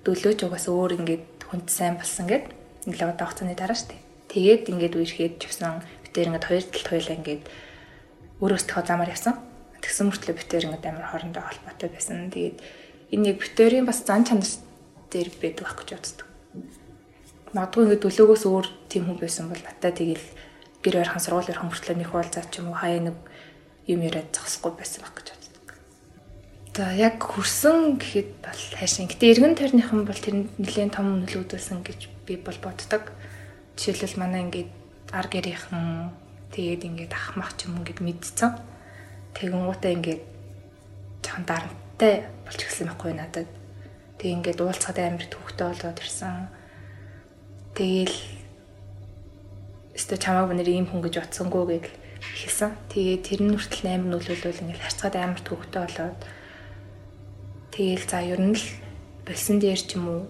дөлөөч 0.06 0.38
угаас 0.46 0.66
өөр 0.70 0.92
ингээд 1.02 1.24
хүнд 1.50 1.66
сайн 1.66 1.98
болсон 1.98 2.30
гэд 2.30 2.46
нэлээд 2.86 3.12
удаа 3.18 3.26
хугацааны 3.26 3.58
дараа 3.58 3.74
штэ. 3.74 3.98
Тэгээд 4.30 4.70
ингээд 4.70 4.94
үерхэд 4.94 5.34
чвсан 5.42 5.82
битээр 6.06 6.30
ингээд 6.30 6.46
хоёр 6.46 6.64
талд 6.70 6.86
хоёлаа 6.86 7.16
ингээд 7.18 7.42
өөрөөсөө 8.38 8.82
замаар 8.86 9.10
явсан. 9.10 9.34
Тэгсэн 9.82 10.06
мөртлөө 10.06 10.34
битээр 10.38 10.66
ингээд 10.70 10.86
амар 10.86 11.06
хоорондоо 11.10 11.42
холбоотой 11.42 11.90
байсан. 11.90 12.30
Тэгээд 12.30 12.58
энэ 13.10 13.26
яг 13.34 13.38
битээрийн 13.42 13.86
бас 13.86 14.02
зан 14.06 14.22
чанар 14.22 14.46
дээр 15.10 15.28
байдаг 15.42 15.64
байх 15.66 15.76
гэж 15.82 15.90
боддог. 15.94 16.28
Магадгүй 17.54 17.82
ингээд 17.86 18.04
дөлөөгөөс 18.06 18.44
өөр 18.46 18.66
тийм 18.90 19.02
хүн 19.10 19.18
байсан 19.18 19.46
бол 19.50 19.62
надад 19.62 19.94
тэгэл 19.98 20.26
гэр 20.82 20.94
барихан 21.02 21.22
сургууль 21.22 21.50
барихан 21.50 21.70
мөртлөө 21.70 21.96
нэг 21.98 22.10
уулзаад 22.10 22.48
ч 22.50 22.54
юм 22.62 22.70
уу 22.70 22.78
хаяа 22.78 23.02
нэг 23.10 23.16
юм 23.86 24.00
яриад 24.02 24.30
зогсохгүй 24.34 24.72
байсан 24.74 25.02
байх 25.06 25.14
гэж. 25.18 25.35
За 26.76 26.92
яг 26.92 27.24
хөрсөн 27.24 27.96
гэхэд 27.96 28.44
бол 28.44 28.62
хайшин. 28.76 29.08
Гэтэ 29.08 29.32
эргэн 29.32 29.56
тойрныхан 29.56 30.04
бол 30.04 30.20
тэр 30.20 30.44
нэлийн 30.60 30.92
том 30.92 31.24
нөлөөдүүлсэн 31.24 31.80
гэж 31.80 32.12
би 32.28 32.36
бол 32.36 32.58
боддог. 32.60 33.16
Жишээлбэл 33.80 34.20
манай 34.20 34.44
ингээд 34.44 34.68
ар 35.08 35.24
гэрийнхэн 35.24 36.12
тэгээд 36.52 36.84
ингээд 36.84 37.16
ахмах 37.16 37.56
ч 37.56 37.64
юм 37.64 37.80
ингээд 37.80 38.04
мэдсэн. 38.04 38.60
Тэгэнгүүтээ 39.40 39.92
ингээд 39.96 40.22
жоохон 41.24 41.44
дарамттай 41.48 42.28
болж 42.44 42.60
гисэн 42.60 42.92
байхгүй 42.92 43.12
надад. 43.16 43.48
Тэг 44.20 44.28
ингээд 44.36 44.60
уулзахад 44.60 45.00
амар 45.00 45.24
төвхтэй 45.32 45.66
болоод 45.72 45.96
ирсэн. 45.96 46.52
Тэгээл 47.72 48.18
өстө 49.96 50.20
чамааг 50.20 50.52
өнөр 50.52 50.68
ийм 50.68 50.92
хүн 50.92 51.00
гэж 51.00 51.24
утсангүй 51.24 51.64
гэж 51.80 51.88
хэлсэн. 52.20 52.76
Тэгээ 52.92 53.16
тэр 53.24 53.40
нь 53.48 53.56
хүртэл 53.56 53.88
амар 53.96 54.20
нөлөөлөл 54.20 54.60
ингээд 54.60 54.84
харцгаад 54.84 55.16
амар 55.16 55.40
төвхтэй 55.40 55.80
болоод 55.80 56.20
тэгээл 57.76 58.08
за 58.08 58.24
ер 58.24 58.40
нь 58.40 58.56
л 58.56 58.64
болсон 59.28 59.60
дээр 59.60 59.76
ч 59.76 60.00
юм 60.00 60.08
уу 60.08 60.20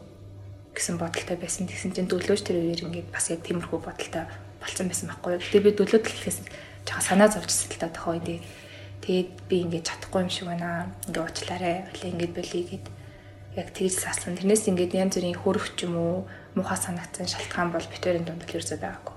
гэсэн 0.74 0.98
бодолтой 0.98 1.38
байсан. 1.38 1.70
Тэгсэн 1.70 1.94
чинь 1.94 2.10
дөлөөж 2.10 2.42
тэр 2.42 2.58
үеэр 2.58 2.90
ингээд 2.90 3.14
бас 3.14 3.30
яг 3.30 3.46
тиймэрхүү 3.46 3.78
бодолтой 3.86 4.26
болцсон 4.58 4.90
байсан 4.90 5.06
байхгүй 5.14 5.38
юу. 5.38 5.46
Тэгээ 5.46 5.62
би 5.62 5.72
дөлөөд 5.78 6.04
хэлэхээс 6.10 6.38
жоохон 6.90 7.06
санаа 7.06 7.30
зовчихсан 7.30 7.70
л 7.70 7.78
та 7.78 7.88
тохоо 7.94 8.18
дээ. 8.18 8.42
Тэгээд 9.06 9.30
би 9.46 9.56
ингээд 9.62 9.86
чадахгүй 9.86 10.20
юм 10.26 10.30
шиг 10.34 10.50
байна. 10.50 10.90
Ингээд 11.06 11.22
уучлаарай. 11.22 11.76
Өглөө 11.94 12.10
ингээд 12.18 12.34
болий 12.34 12.64
гэд 12.66 12.86
яг 13.54 13.68
тэгж 13.70 13.94
саасан. 13.94 14.34
Тэрнээс 14.34 14.66
ингээд 14.66 14.98
янз 14.98 15.14
бүрийн 15.14 15.38
хөрөх 15.38 15.78
ч 15.78 15.86
юм 15.86 15.94
уу 15.94 16.16
муухай 16.58 16.82
санагцсан 16.82 17.30
шалтгаан 17.30 17.70
бол 17.70 17.86
битэрийн 17.86 18.26
дунд 18.26 18.42
л 18.42 18.54
ерөөсөө 18.58 18.78
байгаагүй. 18.82 19.16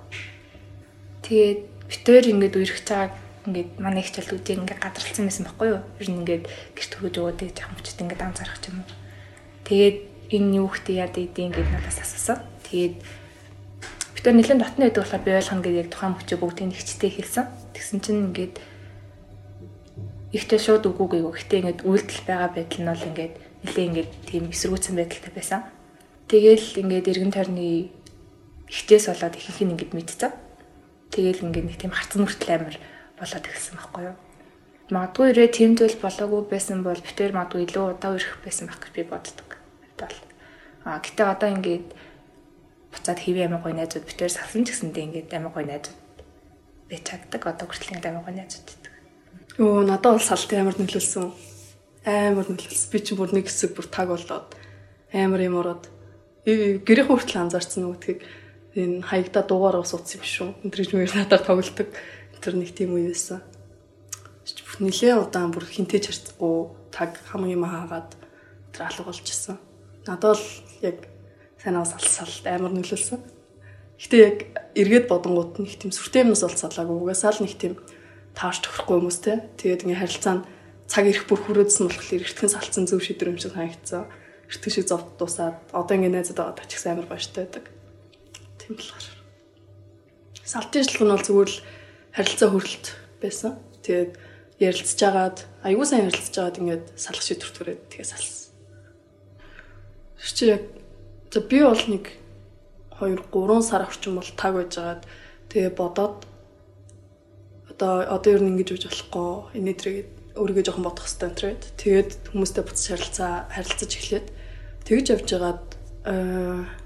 Тэгээд 1.25 1.59
битэр 1.89 2.25
ингээд 2.29 2.55
үерхэж 2.61 2.85
байгаа 2.93 3.09
ингээд 3.49 3.69
манай 3.81 4.05
их 4.05 4.13
чөлөөдийг 4.13 4.61
ингээд 4.63 4.79
гадралцсан 4.79 5.25
байсан 5.25 5.45
байхгүй 5.49 5.67
юу? 5.73 5.81
Ер 5.97 6.07
нь 6.09 6.19
ингээд 6.21 6.45
гэрт 6.77 6.91
хөргөж 6.93 7.15
өгөөд 7.17 7.39
гэж 7.43 7.57
хамчд 7.59 8.01
ингээд 8.05 8.21
ч 8.37 8.65
юм. 8.69 8.85
Тэгээд 9.65 9.97
энэ 10.29 10.55
юу 10.61 10.69
хтээ 10.69 11.01
яа 11.01 11.09
дийдээ 11.09 11.45
ингээд 11.49 11.69
надаас 11.73 11.99
асуусан. 12.05 12.45
Тэгээд 12.69 12.95
битэр 14.13 14.35
нэлээд 14.37 14.61
дотны 14.61 14.83
байдаг 14.85 15.01
болохоор 15.03 15.25
би 15.25 15.31
ойлгоно 15.33 15.63
гэдэг 15.65 15.81
яг 15.81 15.89
тухайн 15.89 16.13
мөчөө 16.13 16.37
бүгдийг 16.39 16.67
нэгчтэй 16.69 17.11
хэлсэн. 17.13 17.45
Тэгсэн 17.73 17.99
чинь 18.05 18.23
ингээд 18.29 18.55
ихтэй 20.31 20.59
шууд 20.61 20.85
үгүй 20.85 21.07
гээгөө. 21.17 21.33
Гэтэ 21.33 21.55
ингээд 21.57 21.81
үйлдэл 21.89 22.23
байгаа 22.29 22.49
байдал 22.53 22.81
нь 22.81 22.89
бол 22.93 23.07
ингээд 23.09 23.33
нэлээ 23.65 23.85
ингээд 23.89 24.11
тийм 24.29 24.43
эсэргүүцсэн 24.53 24.95
байдалтай 24.95 25.33
байсан. 25.33 25.61
Тэгээл 26.29 26.67
ингээд 26.85 27.09
эргэн 27.09 27.33
тойрны 27.33 27.89
ихтээс 28.69 29.05
болоод 29.09 29.33
ихэнх 29.33 29.59
нь 29.65 29.73
ингээд 29.73 29.93
мэдчихсэн. 29.97 30.31
Тэгээл 31.09 31.43
ингээд 31.49 31.65
нэг 31.65 31.77
тийм 31.81 31.93
харцан 31.93 32.21
хүртэл 32.29 32.53
амир 32.53 32.77
болоод 33.19 33.45
ирсэн 33.45 33.75
байхгүй 33.77 34.03
юу? 34.09 34.17
Магадгүй 34.89 35.25
ирээ 35.29 35.49
тэмдэл 35.53 36.01
болоогүй 36.01 36.41
байсан 36.49 36.81
бол 36.81 36.97
битэр 36.97 37.35
магадгүй 37.35 37.61
илүү 37.69 37.85
удаа 37.93 38.17
ирэх 38.17 38.41
байсан 38.41 38.65
байх 38.71 38.79
гэж 38.81 38.91
би 38.95 39.03
боддог. 39.05 39.49
Бол 39.99 40.17
а 40.87 40.97
гэтээ 40.97 41.27
одоо 41.29 41.49
ингээд 41.53 41.87
буцаад 42.89 43.19
хэвээ 43.21 43.45
амин 43.45 43.61
гой 43.61 43.73
найзууд 43.77 44.07
битэр 44.09 44.33
салсан 44.33 44.65
ч 44.65 44.73
гэсэндээ 44.73 45.05
ингээд 45.29 45.35
амин 45.37 45.53
гой 45.53 45.65
найзууд 45.69 45.99
байж 46.89 47.03
чаддаг. 47.05 47.41
Одоо 47.45 47.65
хүртэл 47.69 47.93
ингээд 47.93 48.09
амин 48.09 48.25
гой 48.25 48.33
найзууд 48.33 48.65
байдаг. 48.65 48.93
Өө 49.61 49.81
надад 49.85 50.17
бол 50.17 50.25
салт 50.25 50.49
амар 50.57 50.75
нөлөөлсөн 50.79 51.27
амар 52.05 52.47
нөлөөлсөн. 52.47 52.89
Би 52.91 52.99
чи 53.03 53.13
бүр 53.15 53.29
нэг 53.35 53.45
хэсэг 53.51 53.75
бүр 53.75 53.87
таг 53.91 54.09
болоод 54.09 54.55
амар 55.13 55.41
юм 55.43 55.59
ороод 55.59 55.85
гэрээ 56.47 57.05
хүртэл 57.05 57.43
анзаарсан 57.43 57.83
нүгтгийг 57.83 58.23
энэ 58.75 59.03
хаягда 59.03 59.43
дуугаар 59.43 59.83
ус 59.83 59.93
утсан 59.93 60.21
юм 60.21 60.25
шүү. 60.25 60.49
Энтрэж 60.63 60.89
мөр 60.95 61.11
надад 61.11 61.43
тоглолдог. 61.43 61.89
Тэр 62.39 62.55
нэг 62.55 62.71
тийм 62.71 62.95
үе 62.95 63.11
байсан. 63.11 63.43
Нилээ 64.79 65.19
удаан 65.19 65.51
бүр 65.51 65.67
хинтэж 65.67 66.07
харцгүй 66.07 66.71
таг 66.95 67.19
хам 67.27 67.43
юм 67.45 67.67
хаагаад 67.67 68.15
тэр 68.71 68.87
алга 68.87 69.11
болж 69.11 69.27
исэн. 69.27 69.59
Надад 70.07 70.39
л 70.39 70.47
яг 70.79 71.07
санаа 71.59 71.83
салсал 71.83 72.31
амар 72.47 72.71
нөлөөлсөн. 72.71 73.19
Гэтэ 73.99 74.17
яг 74.23 74.37
эргээд 74.79 75.11
бодонгууд 75.11 75.59
нэг 75.59 75.75
тийм 75.75 75.91
сүртэй 75.91 76.23
юмнаас 76.23 76.47
бол 76.47 76.55
салаагүй. 76.55 76.95
Угаасаа 76.95 77.35
л 77.35 77.43
нэг 77.43 77.59
тийм 77.59 77.75
таарч 78.31 78.63
төгөхгүй 78.63 78.95
хүмүүстэй. 79.03 79.35
Тэгээд 79.59 79.83
ингээ 79.83 79.99
харилцаанд 79.99 80.43
цаг 80.87 81.03
ирэх 81.11 81.27
бүр 81.27 81.39
хүрээдсэн 81.43 81.91
болохоор 81.91 82.23
эртгэн 82.23 82.53
салцсан 82.55 82.87
зөв 82.87 83.03
шийдвэр 83.03 83.35
юм 83.35 83.39
шиг 83.43 83.51
санагдсан. 83.51 84.07
Эртгэн 84.47 84.71
шиг 84.71 84.87
зовд 84.87 85.19
дуусаад 85.19 85.59
одоо 85.75 85.93
ингэ 85.99 86.15
найзад 86.15 86.39
байгаа 86.39 86.63
ч 86.63 86.79
их 86.79 86.87
амар 86.87 87.11
баяртай 87.11 87.43
байдаг. 87.43 87.65
Тийм 88.55 88.79
болохоор. 88.79 89.05
Салтын 90.47 90.87
нь 90.87 91.11
бол 91.11 91.27
зүгээр 91.27 91.51
л 91.51 91.59
харилцаа 92.19 92.51
хөрөлт 92.51 92.85
байсан. 93.23 93.55
Тэгээд 93.79 94.19
ярилцж 94.59 94.99
агаад 95.07 95.47
аягүй 95.63 95.87
сайн 95.87 96.11
ярилцж 96.11 96.35
агаад 96.35 96.59
ингээд 96.59 96.85
салах 96.99 97.23
шийдвэр 97.23 97.51
төрөөд 97.55 97.81
тэгээ 97.95 98.07
салсан. 98.11 98.51
Чи 100.19 100.51
яг 100.51 100.63
за 101.31 101.39
би 101.39 101.63
бол 101.63 101.79
нэг 101.87 102.11
2 102.99 103.23
3 103.31 103.63
сар 103.63 103.87
орчим 103.87 104.19
бол 104.19 104.31
таг 104.35 104.51
байж 104.51 104.75
агаад 104.75 105.07
тэгээ 105.47 105.71
бодоод 105.79 106.27
одоо 107.71 108.03
одоо 108.03 108.31
ер 108.35 108.43
нь 108.43 108.51
ингэж 108.51 108.75
үж 108.75 108.83
болохгүй 108.91 109.55
инээдрэгээд 109.55 110.09
өөрийгөө 110.35 110.65
жоохон 110.67 110.83
бодох 110.83 111.07
хэрэгтэй 111.07 111.27
энэ 111.31 111.39
трейд. 111.39 111.63
Тэгээд 111.79 112.11
хүмүүстэй 112.35 112.63
буцаж 112.67 112.87
харилцаа 112.91 113.31
харилцаж 113.47 113.91
эхлээд 113.95 114.27
тэгж 114.83 115.05
явж 115.15 115.27
байгаад 115.31 115.67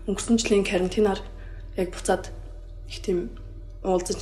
өнгөрсөн 0.05 0.37
жилийн 0.37 0.61
карантинаар 0.61 1.21
яг 1.73 1.89
буцаад 1.89 2.29
их 2.85 3.01
тийм 3.01 3.33
уулзаж 3.81 4.21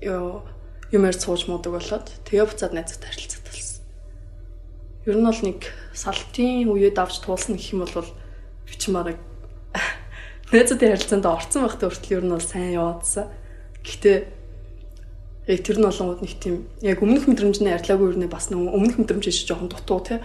юмэр 0.00 1.16
сууж 1.18 1.50
муудаг 1.50 1.74
болоод 1.74 2.06
тэгээ 2.24 2.46
буцаад 2.46 2.72
найзтай 2.72 3.10
харилцаад 3.10 3.44
болсон. 3.50 3.82
Ер 5.04 5.16
нь 5.18 5.26
бол 5.26 5.42
нэг 5.42 5.60
салтын 5.92 6.70
үеэд 6.70 6.96
авч 6.96 7.18
туулсан 7.20 7.58
гэх 7.58 7.74
юм 7.74 7.82
бол 7.82 8.08
би 8.64 8.74
ч 8.78 8.88
мараг 8.94 9.18
найзтай 10.54 10.94
харилцаанд 10.94 11.26
орцсон 11.26 11.66
байхдаа 11.66 11.90
хүртэл 11.90 12.16
ер 12.22 12.24
нь 12.24 12.34
бол 12.34 12.46
сайн 12.46 12.78
яваадсан. 12.78 13.26
Гэхдээ 13.82 14.18
яг 15.50 15.60
тэр 15.66 15.78
нь 15.82 15.86
болонгууд 15.90 16.22
нэг 16.22 16.34
тийм 16.38 16.56
яг 16.80 16.98
өмнөх 17.02 17.26
мэдрэмжний 17.26 17.74
арилаагүй 17.74 18.06
юу 18.14 18.20
нэ 18.22 18.30
бас 18.30 18.48
нэг 18.54 18.62
өмнөх 18.62 19.02
мэдрэмж 19.02 19.24
шиг 19.34 19.50
жоохон 19.50 19.68
дутуу 19.68 20.00
тий. 20.06 20.20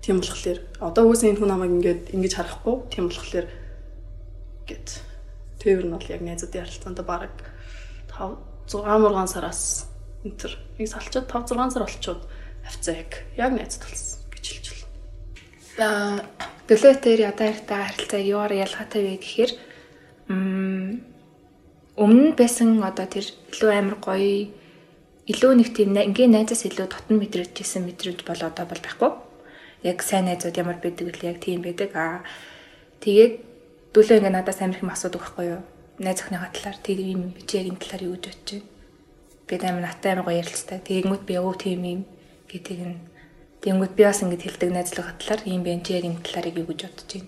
Тийм 0.00 0.24
болохоор 0.24 0.58
одоо 0.80 1.02
үгүйс 1.04 1.26
энэ 1.26 1.38
хүн 1.42 1.50
намайг 1.50 1.72
ингээд 1.76 2.02
ингэж 2.14 2.32
харахгүй 2.38 2.76
тийм 2.88 3.10
болохоор 3.10 3.46
гэт 4.64 4.88
тэр 5.60 5.84
нь 5.84 5.92
бол 5.92 6.06
яг 6.08 6.22
найзуудын 6.22 6.62
харилцаанд 6.62 6.98
бараг 7.02 7.34
5 8.14 8.47
6 8.68 8.84
мургаан 9.00 9.28
сараас 9.28 9.88
энэ 10.24 10.36
төр 10.36 10.52
нэг 10.76 10.88
салчаад 10.88 11.26
5 11.26 11.56
6 11.56 11.72
сар 11.72 11.84
болчиход 11.88 12.22
авцаа 12.68 12.94
яг 12.94 13.12
яг 13.36 13.52
найзад 13.56 13.82
болсон 13.88 14.20
гэж 14.32 14.44
хэлж 14.44 14.66
байна. 14.68 14.88
Аа 15.78 16.48
Дөлөөтээр 16.68 17.32
одоо 17.32 17.48
ихтэй 17.48 17.80
харилцаа 17.80 18.20
юугаар 18.20 18.52
ялгаатай 18.60 19.00
вэ 19.00 19.16
гэхээр 19.24 19.52
өмнө 21.96 22.30
байсан 22.36 22.84
одоо 22.84 23.08
тэр 23.08 23.24
илүү 23.24 23.70
амар 23.72 23.96
гоё 23.96 24.52
илүү 25.32 25.52
нэг 25.56 25.68
тийм 25.72 25.96
ингийн 25.96 26.36
найзаас 26.36 26.68
илүү 26.68 26.92
дотн 26.92 27.16
мэдрэгдсэн 27.16 27.88
мэдрэмж 27.88 28.20
бол 28.28 28.42
одоо 28.44 28.68
бол 28.68 28.84
байхгүй. 28.84 29.12
Яг 29.88 30.04
сайн 30.04 30.28
найзууд 30.28 30.60
ямар 30.60 30.76
байдаг 30.76 31.08
вэ? 31.08 31.24
Яг 31.24 31.40
тийм 31.40 31.64
байдаг. 31.64 31.96
Аа 31.96 32.20
тэгээд 33.00 33.32
дүүлээ 33.96 34.20
ингээ 34.20 34.36
надаас 34.36 34.60
амар 34.60 34.76
их 34.76 34.84
асуудаг 34.84 35.24
байхгүй 35.24 35.56
юу? 35.56 35.64
Найз 35.98 36.22
охиныхаа 36.22 36.50
талаар 36.54 36.78
тэр 36.78 36.98
юм 37.02 37.34
би 37.34 37.42
чи 37.42 37.58
яг 37.58 37.74
энэ 37.74 37.82
талаар 37.82 38.02
юу 38.06 38.14
гэж 38.16 38.24
бодож 38.30 38.62
байна? 38.62 38.66
Би 39.46 39.54
амар 39.66 39.84
наттай 39.84 40.10
амар 40.14 40.26
гоё 40.26 40.40
ярилцдаг. 40.42 40.86
Тэгэнгүүт 40.86 41.24
би 41.26 41.34
өвөө 41.38 41.56
тийм 41.58 41.80
юм 41.84 42.00
гэдэг 42.46 42.78
нь 42.86 42.96
Тэнгүүт 43.58 43.98
би 43.98 44.06
бас 44.06 44.22
ингэж 44.22 44.42
хэлдэг 44.46 44.70
найзлага 44.70 45.18
талаар 45.18 45.42
ийм 45.42 45.66
бэ 45.66 45.82
чи 45.82 45.98
яг 45.98 46.06
энэ 46.06 46.22
талаар 46.22 46.54
юу 46.54 46.66
гэж 46.70 46.80
бодож 46.86 47.10
байна? 47.10 47.26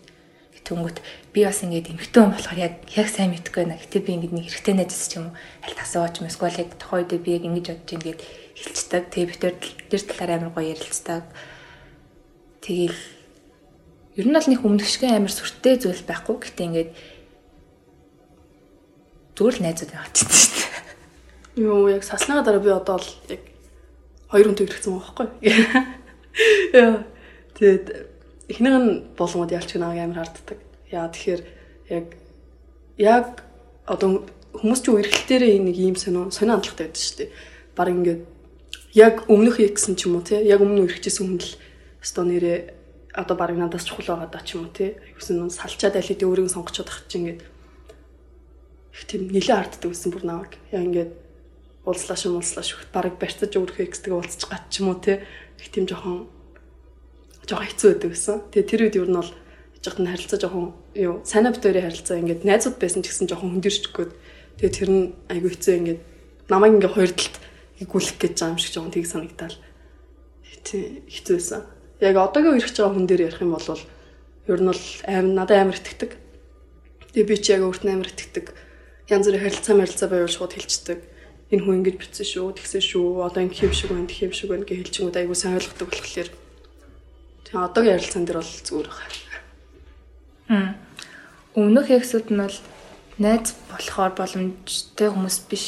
Тэнгүүт 0.62 0.98
би 1.34 1.40
бас 1.42 1.58
ингэж 1.66 1.86
эмхтэн 1.90 2.30
болохоор 2.30 2.58
яг 2.62 2.74
яг 2.94 3.08
сайн 3.10 3.34
мэдхгүй 3.34 3.66
байна. 3.66 3.82
Гэтэ 3.82 3.98
би 3.98 4.14
ингэж 4.14 4.30
нэг 4.30 4.46
хэрэгтэй 4.46 4.74
найзс 4.78 5.10
ч 5.10 5.18
юм 5.18 5.34
уу 5.34 5.36
аль 5.66 5.74
тасаач 5.74 6.22
юм 6.22 6.30
яг 6.30 6.70
тухай 6.78 7.02
үед 7.02 7.18
би 7.18 7.30
яг 7.34 7.42
ингэж 7.50 7.66
бодож 7.74 7.90
байна 7.90 8.06
гэд 8.06 8.20
хэлцдэг. 8.54 9.02
Тэгээ 9.10 9.26
би 9.26 9.34
тэр 9.42 9.54
тэр 9.90 10.02
талаар 10.06 10.30
амар 10.38 10.50
гоё 10.54 10.70
ярилцдаг. 10.70 11.24
Тэгээл 12.62 13.00
ер 14.22 14.26
нь 14.30 14.36
бол 14.38 14.46
нэг 14.54 14.60
өмнөшгөө 14.62 15.10
амар 15.10 15.34
сүртэй 15.34 15.74
зүйл 15.82 16.06
байхгүй. 16.06 16.36
Гэтэ 16.46 16.62
ингэж 16.62 16.88
зүгээр 19.40 19.56
л 19.56 19.64
найзууд 19.64 19.92
яваад 19.96 20.14
байна 20.20 20.36
шүү 20.36 20.52
дээ. 20.60 21.64
Юу 21.64 21.88
яг 21.88 22.04
саснага 22.04 22.44
дараа 22.44 22.60
би 22.60 22.68
одоо 22.68 23.00
л 23.00 23.08
яг 23.32 23.42
хоёр 24.28 24.52
ирсэн 24.52 24.92
байгаа 24.92 25.16
байхгүй. 25.16 25.28
Яа. 26.76 27.08
Тэгээд 27.56 27.86
эхнийх 28.52 28.76
нь 28.76 28.92
болгоод 29.16 29.48
ялч 29.56 29.72
гэнэ 29.72 29.96
амар 29.96 30.28
харддаг. 30.28 30.60
Яа 30.92 31.08
тэгэхээр 31.08 31.42
яг 31.88 32.06
яг 33.00 33.26
одоо 33.88 34.28
хүмүүс 34.60 34.80
ч 34.84 34.86
үерхэлтээрээ 34.92 35.56
нэг 35.64 35.76
ийм 35.80 35.96
сонио 35.96 36.28
сонио 36.28 36.60
хандлагатай 36.60 36.92
байдаг 36.92 37.00
шүү 37.00 37.16
дээ. 37.24 37.30
Бараг 37.72 37.96
ингээд 37.96 38.22
яг 38.92 39.14
өмнөх 39.32 39.56
ягсэн 39.56 39.96
ч 39.96 40.04
юм 40.04 40.20
уу 40.20 40.26
те 40.26 40.44
яг 40.44 40.60
өмнө 40.60 40.84
үргэжсэн 40.84 41.24
хүн 41.24 41.40
л 41.40 41.50
өсто 42.04 42.28
нэрээ 42.28 42.58
одоо 43.16 43.36
бараг 43.40 43.56
надаас 43.56 43.88
чухал 43.88 44.20
байгаа 44.20 44.28
даа 44.28 44.44
ч 44.44 44.58
юм 44.58 44.66
уу 44.66 44.74
те 44.74 45.00
айгуусан 45.06 45.46
нь 45.46 45.54
салчаад 45.54 45.96
алид 45.96 46.20
өөрийг 46.20 46.50
сонгочод 46.50 46.90
ах 46.90 47.06
чинь 47.08 47.38
ингээд 47.38 47.40
тийм 49.06 49.30
нилээ 49.30 49.56
харддаг 49.56 49.90
гэсэн 49.90 50.10
бүр 50.10 50.24
наваг. 50.26 50.52
Яг 50.70 50.82
ингээд 50.86 51.12
уулзлааш 51.86 52.22
юм 52.28 52.38
уулзлааш 52.38 52.68
өгт 52.76 52.90
бараг 52.92 53.14
барьцаж 53.16 53.52
өөрхөө 53.54 53.86
экстэйг 53.86 54.12
уулзч 54.14 54.42
гат 54.46 54.68
ч 54.68 54.84
юм 54.84 54.92
уу 54.92 54.98
те 55.00 55.24
их 55.58 55.70
тийм 55.72 55.88
жоохон 55.88 56.28
жоохон 57.48 57.66
хэцүү 57.66 57.88
байдаг 57.96 58.10
гэсэн. 58.12 58.36
Тэгээ 58.52 58.68
тэр 58.68 58.82
үед 58.84 58.96
юу 59.00 59.08
нь 59.08 59.16
бол 59.16 59.30
жоохон 59.80 60.06
харилцаа 60.06 60.38
жоохон 60.38 60.66
юу 60.94 61.14
сайн 61.24 61.48
битүүрийн 61.48 61.86
харилцаа 61.88 62.20
ингээд 62.20 62.44
найзууд 62.44 62.76
байсан 62.76 63.00
ч 63.00 63.08
гэсэн 63.08 63.26
жоохон 63.32 63.50
хөндөрч 63.56 63.84
гээд 63.96 64.12
тэгээ 64.60 64.76
тэр 64.76 64.90
нь 64.92 65.04
айгүй 65.32 65.50
хэцүү 65.56 65.74
ингээд 65.80 66.00
намайг 66.52 66.72
ингээд 66.76 66.96
хоёр 66.98 67.12
талд 67.16 67.36
игүүлэх 67.80 68.16
гэж 68.20 68.34
байгаа 68.36 68.52
юм 68.52 68.60
шиг 68.60 68.72
жоохон 68.76 68.92
тийг 68.92 69.08
санагдал. 69.08 69.56
Тий 70.60 71.00
хэцүү 71.08 71.34
байсан. 71.40 71.62
Яг 72.04 72.16
одоогийн 72.20 72.60
үерхэж 72.60 72.76
байгаа 72.76 72.92
хүн 72.92 73.08
дээр 73.08 73.26
ярих 73.32 73.40
юм 73.40 73.56
бол 73.56 73.80
ер 74.50 74.60
нь 74.60 74.68
бол 74.68 74.84
аим 75.08 75.26
надад 75.32 75.58
амар 75.64 75.80
итгэдэг. 75.80 76.10
Тэгээ 77.16 77.28
би 77.28 77.36
ч 77.40 77.46
яг 77.56 77.64
өөрт 77.64 77.82
нь 77.88 77.92
амар 77.96 78.12
итгэдэг. 78.12 78.46
Янз 79.10 79.26
бүрийн 79.26 79.44
харилцаа 79.44 79.74
марилцаа 79.76 80.08
байвал 80.08 80.30
шууд 80.30 80.54
хэлцдэг 80.54 80.98
энэ 81.50 81.62
хүн 81.66 81.82
ингэж 81.82 81.96
битсэн 81.98 82.26
шүү, 82.30 82.54
тэгсэн 82.54 82.78
шүү, 82.78 83.26
одоо 83.26 83.42
ингэ 83.42 83.58
хийв 83.58 83.74
шиг 83.74 83.90
байна, 83.90 84.06
тэгв 84.06 84.34
шиг 84.38 84.54
байна 84.54 84.62
гэж 84.62 84.86
хэлчихэнгүүд 84.86 85.18
айгуу 85.18 85.34
сайн 85.34 85.58
ойлгодог 85.58 85.88
болохоор 85.90 86.30
тэгээ 87.42 87.66
одоогийн 87.66 87.94
ярилцсан 87.98 88.22
дээр 88.22 88.38
бол 88.38 88.54
зүгээр 88.70 88.88
байна. 88.94 89.18
Хм. 90.46 90.70
Өмнөх 91.58 91.88
эксүүд 91.90 92.30
нь 92.30 92.38
бол 92.38 92.58
найз 93.18 93.46
болохоор 93.66 94.12
боломжтой 94.14 95.08
хүмүүс 95.10 95.36
биш. 95.50 95.64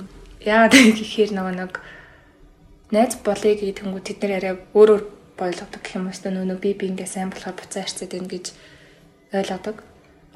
Яагаад 0.46 0.78
гэхээр 0.78 1.34
нөгөө 1.34 1.54
нэг 1.58 1.72
найз 2.94 3.18
болъё 3.26 3.58
гэдэг 3.58 3.82
тэнгүү 3.82 4.02
тэд 4.06 4.18
нар 4.22 4.34
арай 4.38 4.54
өөр 4.70 4.90
өөр 4.94 5.02
ойлгодог 5.42 5.82
гэх 5.82 5.98
юм 5.98 6.06
уу 6.06 6.14
нөгөө 6.14 6.62
би 6.62 6.70
би 6.78 6.86
ингээ 6.94 7.10
сайн 7.10 7.34
болохоор 7.34 7.58
буцаа 7.58 7.82
харцаад 7.82 8.14
байна 8.14 8.30
гэж 8.30 8.46
ойлгодог. 9.34 9.76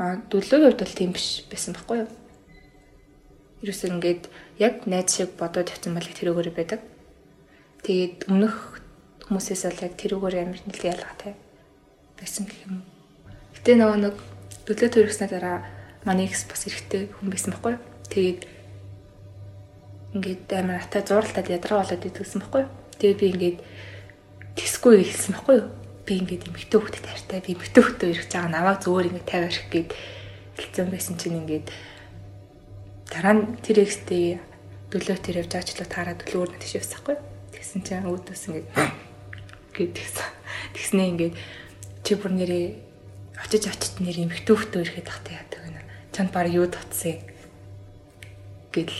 А 0.02 0.18
дүлөөгийн 0.26 0.74
хувьд 0.74 0.82
бол 0.82 0.98
тийм 0.98 1.10
биш 1.14 1.46
байсан 1.46 1.78
байхгүй 1.78 2.02
юу? 2.02 2.10
Ерөөсөө 3.66 3.90
ингээд 3.98 4.22
яг 4.62 4.86
найз 4.86 5.10
шиг 5.10 5.34
бодоод 5.34 5.74
явсан 5.74 5.98
бол 5.98 6.06
тэрүүгээр 6.06 6.54
байдаг. 6.54 6.80
Тэгээд 7.82 8.30
өмнөх 8.30 8.54
хүмүүсээс 9.26 9.66
бол 9.66 9.82
яг 9.82 9.94
тэрүүгээр 9.98 10.36
амар 10.38 10.60
нэлээд 10.62 10.92
ялгаатай 10.94 11.34
байсан 12.14 12.46
гэх 12.46 12.62
юм. 12.70 12.86
Гэтэ 13.58 13.74
нөгөө 13.74 13.98
нэг 14.06 14.16
төлөө 14.70 14.90
төрөхснээ 14.94 15.30
дараа 15.34 15.66
манай 16.06 16.30
экс 16.30 16.46
бас 16.46 16.62
эрэхтэй 16.70 17.10
хүн 17.10 17.28
байсан 17.34 17.50
байхгүй? 17.58 17.74
Тэгээд 18.06 18.40
ингээд 20.14 20.46
амар 20.54 20.78
атаа 20.86 21.02
зурлаад 21.02 21.48
ядраа 21.50 21.82
болоод 21.82 22.06
идэгсэн 22.06 22.40
байхгүй? 22.46 22.64
Тэгээд 23.02 23.18
би 23.18 23.26
ингээд 23.34 23.58
тэсгүй 24.54 25.02
хэлсэн 25.02 25.32
байхгүй 25.34 25.56
юу? 25.58 25.68
Би 26.06 26.12
ингээд 26.22 26.46
эмхтөө 26.46 26.80
хөлтөд 26.86 27.06
хайртай 27.10 27.40
би 27.42 27.50
эмхтөө 27.58 27.82
хөлтөө 27.82 28.08
ирэх 28.14 28.30
чагаа 28.30 28.50
намайг 28.54 28.78
зүгээр 28.86 29.08
ингээд 29.10 29.26
тавиарах 29.26 29.66
гээд 29.74 29.90
хэлсэн 30.54 30.88
байсан 30.94 31.14
чинь 31.18 31.38
ингээд 31.42 31.66
дараа 33.10 33.34
нь 33.38 33.44
тэр 33.62 33.86
экстэй 33.86 34.42
дөлөө 34.90 35.18
тэр 35.22 35.46
явж 35.46 35.52
аачлаа 35.54 35.86
таараа 35.86 36.16
дөлөө 36.18 36.40
өөр 36.42 36.50
тийш 36.58 36.82
явсахгүй. 36.82 37.16
Тэгсэн 37.54 37.80
чинь 37.86 38.06
өөдөөс 38.06 38.42
ингээд 38.50 38.68
гэдгсэн. 39.74 40.28
Тэгснээ 40.74 41.06
ингээд 41.14 41.34
чи 42.02 42.12
бүр 42.18 42.32
нэрээ 42.34 42.66
очиж 43.46 43.64
очиж 43.70 43.92
нэр 44.02 44.26
эмхтөө 44.26 44.56
хөтөө 44.58 44.80
ирэхэд 44.82 45.06
тахтай 45.06 45.34
яадаг 45.38 45.60
гэнэ. 45.62 45.82
Чанд 46.14 46.30
баг 46.34 46.50
юу 46.50 46.66
татсан 46.66 47.22
гэл 48.74 48.94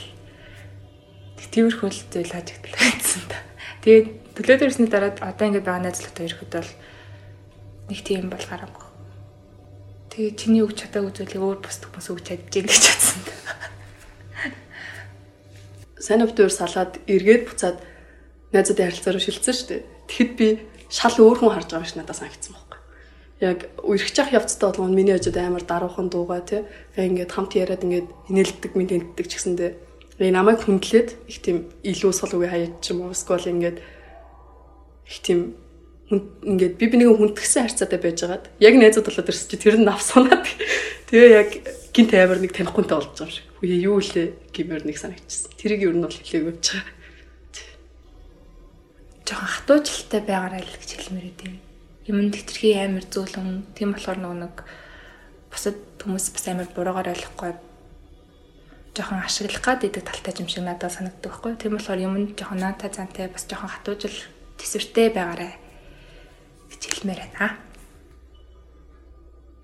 тиймэрхүү 1.51 1.89
л 1.91 2.03
зүйл 2.13 2.31
хажигдлаа 2.31 2.91
гэсэн 2.95 3.25
та. 3.27 3.39
Тэгээд 3.83 4.07
төлөө 4.37 4.57
төрсний 4.61 4.91
дараа 4.91 5.15
одоо 5.19 5.47
ингээд 5.51 5.67
байгаа 5.67 5.85
найзлаатай 5.89 6.27
ирэхэд 6.29 6.53
бол 6.53 6.73
нэг 7.89 8.01
тийм 8.05 8.29
бол 8.29 8.45
гараагүй. 8.45 8.87
Тэгээ 10.13 10.37
чиний 10.37 10.63
үг 10.63 10.77
чадаагүй 10.77 11.13
зүйлийг 11.17 11.43
өөр 11.43 11.59
бус 11.65 11.81
хүмүүс 11.81 12.07
үг 12.13 12.21
чадчих 12.27 12.69
гэж 12.69 12.77
чадсан 12.77 13.23
та 13.25 13.66
сайн 16.07 16.23
өвдөр 16.23 16.55
салаад 16.55 17.03
эргээд 17.11 17.43
буцаад 17.51 17.83
найзуудын 18.55 18.87
харилцаараа 18.87 19.23
шилцсэн 19.27 19.55
шүү 19.59 19.69
дээ. 19.75 19.83
Тэгэхэд 20.07 20.33
би 20.39 20.49
шал 20.87 21.19
өөр 21.19 21.39
хүн 21.43 21.51
харж 21.51 21.69
байгаа 21.75 21.83
юм 21.83 21.91
шиг 21.91 21.99
надад 21.99 22.19
санагдсан 22.23 22.55
байхгүй. 22.55 22.81
Яг 23.43 23.59
үерхэж 23.83 24.15
явах 24.23 24.37
явцтай 24.39 24.71
болгоно 24.71 24.95
миний 24.95 25.19
хажууд 25.19 25.39
амар 25.43 25.65
даруухан 25.67 26.07
дуугаа 26.07 26.47
тий. 26.47 26.63
Ингээд 26.95 27.35
хамт 27.35 27.59
яриад 27.59 27.83
ингээд 27.83 28.09
инээлдэг 28.31 28.73
мэдэнтдэг 28.79 29.27
ч 29.27 29.33
гэсэндээ 29.35 29.71
би 30.23 30.31
намайг 30.31 30.63
хүндлээд 30.63 31.09
их 31.27 31.39
тийм 31.43 31.67
илүү 31.83 32.13
сул 32.15 32.39
үгээ 32.39 32.55
хаяад 32.55 32.75
ч 32.81 32.95
юм 32.95 33.05
уу 33.05 33.13
эсвэл 33.13 33.51
ингээд 33.51 33.79
их 35.11 35.19
тийм 35.27 35.59
ингээд 36.09 36.75
би 36.79 36.87
бинийгээ 36.87 37.19
хүндгсэн 37.19 37.67
харьцаатай 37.67 37.99
байжгаад 38.01 38.45
яг 38.63 38.75
найзууд 38.79 39.11
болоод 39.11 39.29
ирсэн 39.29 39.49
чи 39.51 39.57
тэр 39.59 39.77
нь 39.77 39.85
навсунаад 39.85 40.47
тэгээ 41.11 41.31
яг 41.35 41.51
гинт 41.93 42.15
амар 42.15 42.39
нэг 42.41 42.55
танихгүйтэй 42.55 42.95
болж 42.95 43.11
байгаа 43.11 43.27
юм 43.27 43.35
шиг. 43.35 43.46
Үе 43.65 43.77
юу 43.81 44.01
лээ 44.01 44.37
гэмээр 44.53 44.85
нэг 44.85 44.97
санагдчихсан. 45.01 45.53
Тэрийг 45.57 45.89
юу 45.89 45.95
нь 45.97 46.05
бол 46.05 46.13
хэлээгүй 46.13 46.53
байж 46.53 46.67
байгаа. 46.77 46.95
Жохон 49.27 49.49
хатуужилттай 49.49 50.23
байгаарай 50.23 50.63
л 50.63 50.77
гэж 50.77 50.91
хэлмээр 50.93 51.27
идэв. 51.33 51.53
Юм 52.07 52.19
тэтэрхий 52.31 52.77
амар 52.77 53.07
зөөлөн. 53.09 53.73
Тийм 53.73 53.97
болохоор 53.97 54.19
нөгөө 54.21 54.39
нэг 54.45 54.57
бусад 55.49 55.81
хүмүүс 56.05 56.27
бас 56.37 56.45
амар 56.53 56.69
буруугаар 56.71 57.11
ойлгохгүй 57.17 57.53
жохон 58.93 59.21
ашиглах 59.25 59.65
гад 59.65 59.89
идэг 59.89 60.05
талтай 60.05 60.37
юм 60.37 60.49
шиг 60.53 60.65
надад 60.65 60.93
санагддаг 60.93 61.33
байхгүй. 61.33 61.57
Тийм 61.57 61.81
болохоор 61.81 62.01
юм 62.05 62.15
жохон 62.37 62.61
наата 62.61 62.93
зантай 62.93 63.33
бас 63.33 63.49
жохон 63.49 63.73
хатуужил 63.73 64.17
төсвөртэй 64.61 65.11
байгаарай 65.17 65.57
гэж 66.71 66.83
хэлмээр 66.87 67.21
байна 67.25 67.66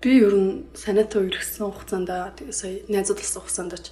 би 0.03 0.19
ер 0.19 0.35
нь 0.35 0.67
санаатаа 0.75 1.23
үргэсэн 1.23 1.63
хугацаанд 1.63 2.11
тэгээ 2.11 2.51
сая 2.51 2.83
найзууд 2.91 3.23
болсон 3.23 3.39
хугацаанд 3.39 3.73
ч 3.79 3.87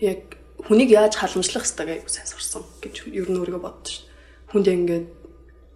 яг 0.00 0.40
хүнийг 0.64 0.90
яаж 0.96 1.20
халамжлах 1.20 1.68
хэвээр 1.68 2.00
аягүй 2.00 2.08
сайн 2.08 2.28
сурсан 2.32 2.64
гэж 2.80 2.94
ер 3.12 3.28
нь 3.28 3.36
өөрийгөө 3.36 3.60
боддоо 3.60 3.92
ш. 3.92 4.08
Хүнд 4.48 4.66
ингээд 4.72 5.06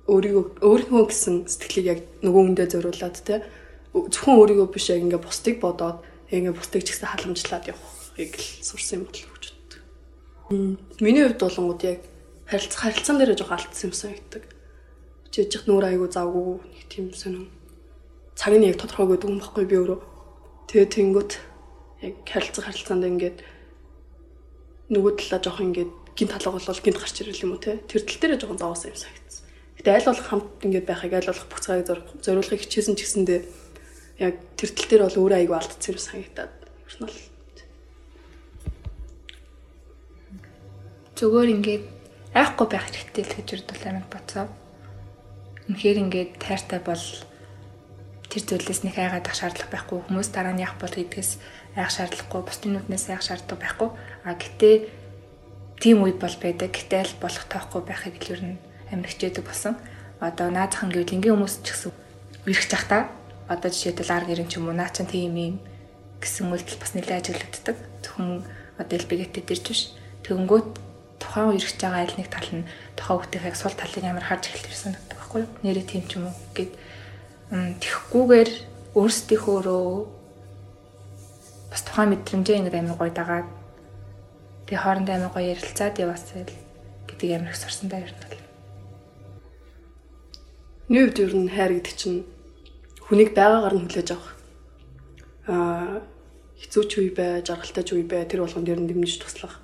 өөрийгөө 0.09 0.45
өөрийнхөө 0.65 1.05
гэсэн 1.13 1.35
сэтгэлийг 1.45 1.87
яг 1.93 2.01
нөгөө 2.25 2.43
хүндээ 2.57 2.69
зориулаад 2.73 3.17
те 3.21 3.45
зөвхөн 3.93 4.41
өөрийгөө 4.41 4.69
биш 4.73 4.87
яг 4.89 5.05
ингээд 5.05 5.27
бусдыг 5.29 5.57
бодоод 5.61 5.99
ингээд 6.33 6.57
бусдыг 6.57 6.83
ч 6.87 6.89
гэсэн 6.97 7.11
халамжлаад 7.13 7.65
явахыг 7.69 8.33
л 8.33 8.49
сурсан 8.65 9.03
юм 9.03 9.05
болов 9.13 9.29
гэж 9.37 9.45
боддог. 9.53 9.83
Миний 11.05 11.25
хувьд 11.27 11.43
болонгууд 11.45 11.83
яг 11.85 12.01
харилцах 12.49 12.81
харилцаан 12.81 13.19
дээр 13.21 13.37
жоох 13.37 13.53
алдсан 13.53 13.91
юм 13.91 13.95
санагддаг. 13.95 14.45
Жижиг 15.35 15.69
нүүр 15.69 15.85
аягүй 15.85 16.09
завгүй 16.09 16.65
нэг 16.65 16.87
тийм 16.89 17.11
сонин 17.13 17.51
цаг 18.37 18.53
нь 18.55 18.69
яг 18.69 18.77
тодорхой 18.77 19.17
гэдэг 19.17 19.29
юм 19.33 19.41
баггүй 19.41 19.65
би 19.65 19.77
өөрөө. 19.81 20.01
Тэгээ 20.69 20.89
тэнгүүт 20.93 21.33
яг 22.05 22.15
харилцах 22.29 22.69
харилцаанд 22.69 23.05
ингээд 23.09 23.39
нөгөө 24.93 25.13
талаа 25.17 25.41
жоох 25.41 25.61
ингээд 25.65 25.93
гинт 26.13 26.33
талаа 26.37 26.53
болол 26.61 26.85
гинт 26.85 27.01
гарч 27.01 27.17
ирэл 27.25 27.45
юм 27.49 27.57
уу 27.57 27.65
те. 27.65 27.81
Тэр 27.89 28.05
тал 28.05 28.21
дээр 28.21 28.37
жоохон 28.37 28.61
зоогосон 28.61 28.93
юм 28.93 29.01
санагдсан. 29.01 29.45
Гэтэ 29.81 29.91
айл 29.97 30.09
болох 30.13 30.27
хамт 30.29 30.49
ингээд 30.63 30.87
байхыг 30.87 31.13
айл 31.17 31.29
болох 31.33 31.61
цагийг 31.65 31.89
зориулахыг 32.21 32.61
хичээсэн 32.61 32.95
ч 32.95 33.01
гэсэндээ 33.03 33.41
яг 34.21 34.35
тэр 34.61 34.71
тал 34.77 34.89
дээр 34.89 35.03
бол 35.09 35.21
өөрөө 35.25 35.39
айгүй 35.41 35.57
алдсан 35.57 35.93
юм 35.93 36.01
санагдаад 36.01 36.53
ер 36.61 36.95
нь 36.97 37.05
бол 37.09 37.19
зүгээр 41.17 41.49
ингээд 41.57 41.85
айхгүй 42.37 42.67
байх 42.69 42.85
хэрэгтэй 42.93 43.25
л 43.25 43.37
гэж 43.41 43.49
үрдэл 43.57 43.89
амиг 43.89 44.07
бодсоо. 44.13 44.47
Үнэхээр 45.73 45.99
ингээд 46.05 46.31
тайртай 46.37 46.81
бол 46.85 47.05
тэр 48.31 48.43
зүйлээс 48.43 48.83
нэг 48.83 48.97
айгаад 48.99 49.27
ах 49.27 49.37
шаардлага 49.39 49.71
байхгүй 49.71 49.99
хүмүүс 50.07 50.29
дараа 50.35 50.55
нь 50.55 50.65
яах 50.65 50.77
бол 50.83 50.91
гэдгээс 50.91 51.31
айх 51.77 51.91
шаардлагагүй. 51.93 52.43
Бусдын 52.43 52.73
нүднээс 52.75 53.07
айх 53.13 53.23
шаардлага 53.23 53.61
байхгүй. 53.63 53.89
А 54.25 54.35
гэтээ 54.35 54.77
тийм 55.79 56.03
үед 56.03 56.19
бол 56.19 56.37
байдаг. 56.41 56.73
Гэтээ 56.73 57.01
аль 57.05 57.17
болох 57.21 57.45
тоохгүй 57.47 57.83
байхыг 57.85 58.17
л 58.27 58.33
ер 58.35 58.43
нь 58.43 58.59
амир 58.91 59.13
хичээдэг 59.13 59.45
болсон. 59.45 59.77
Одоо 60.19 60.49
наазахын 60.51 60.91
гэвэл 60.91 61.21
ингийн 61.21 61.37
хүмүүс 61.37 61.57
ч 61.63 61.69
гэсэн 61.77 61.93
ирэх 62.49 62.67
чах 62.67 62.85
та 62.89 62.99
одоо 63.47 63.69
жишээлбэл 63.71 64.15
ар 64.17 64.25
гэрэн 64.25 64.49
ч 64.49 64.57
юм 64.57 64.73
уу 64.73 64.75
наа 64.75 64.89
чин 64.89 65.07
тийм 65.07 65.37
юм 65.37 65.57
гэсэн 66.19 66.49
үйлдэл 66.49 66.81
бас 66.81 66.93
нэлээд 66.97 67.21
ажиглагддаг. 67.21 67.77
Зөвхөн 68.03 68.43
одоо 68.81 68.95
элбигэтэд 68.97 69.53
ирж 69.53 69.65
биш. 69.69 69.83
Тэгэнгүүт 70.25 70.69
тухайн 71.21 71.55
ирэх 71.55 71.77
байгаа 71.77 72.03
аль 72.03 72.17
нэг 72.17 72.29
тал 72.33 72.51
нь 72.51 72.65
хүүхдийн 72.97 73.45
яг 73.45 73.57
сул 73.57 73.77
талыг 73.77 74.05
амар 74.05 74.25
харж 74.25 74.51
эхэлсэн 74.51 74.97
гэдэг 74.97 75.17
байхгүй 75.21 75.41
юу? 75.45 75.51
Нэрээ 75.63 75.85
тийм 75.85 76.05
ч 76.09 76.17
юм 76.17 76.33
уу 76.33 76.35
гэд 76.57 76.73
тэхгүүгээр 77.51 78.51
өөрсдийнхөөрөө 78.99 79.91
бас 81.71 81.83
тухайн 81.87 82.11
мэдрэмжээ 82.11 82.59
ингэ 82.59 82.75
амар 82.75 82.99
гоё 82.99 83.13
дагаад 83.15 83.49
тэгээ 84.67 84.83
хоорондоо 84.83 85.15
амар 85.15 85.31
гоё 85.31 85.55
ярилцаад 85.55 85.95
яваасай 86.03 86.43
л 86.43 86.55
гэдэг 87.07 87.29
амар 87.39 87.55
их 87.55 87.61
сурсан 87.63 87.87
даа 87.87 88.03
ер 88.03 88.11
нь 88.11 88.19
бол. 88.19 88.43
Миний 90.91 91.03
хувьд 91.07 91.23
ер 91.23 91.35
нь 91.39 91.55
хайр 91.55 91.73
гэдэг 91.79 91.95
чинь 91.95 92.27
хүнийг 93.07 93.31
байгаагаар 93.31 93.75
нь 93.79 93.85
хүлээж 93.87 94.09
авах. 94.11 94.35
Аа 95.47 96.03
хэцүү 96.59 96.83
ч 96.91 96.93
үе 96.99 97.11
бай, 97.15 97.47
жаргалтай 97.47 97.85
ч 97.87 97.95
үе 97.95 98.03
бай, 98.03 98.27
тэр 98.27 98.43
болгонд 98.43 98.67
ер 98.67 98.83
нь 98.83 98.91
дэмжиж 98.91 99.23
туслах. 99.23 99.63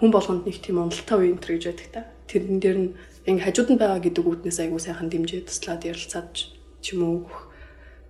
Хүн 0.00 0.08
болгонд 0.16 0.48
нэг 0.48 0.64
тийм 0.64 0.80
уналтаа 0.80 1.20
үе 1.20 1.36
энэ 1.36 1.44
гэж 1.44 1.64
байдаг 1.68 1.88
та. 1.92 2.08
Тэрэн 2.24 2.56
дээр 2.56 2.78
нь 2.80 2.90
ингээ 3.28 3.44
хажууд 3.52 3.68
нь 3.74 3.80
байгаа 3.84 4.00
гэдэг 4.00 4.24
үтнээс 4.24 4.64
айгуу 4.64 4.80
сайхан 4.80 5.12
дэмжиж 5.12 5.44
туслаад 5.44 5.84
ярилцаад 5.84 6.55
ч 6.86 6.94
юм 6.94 7.02
уу. 7.02 7.26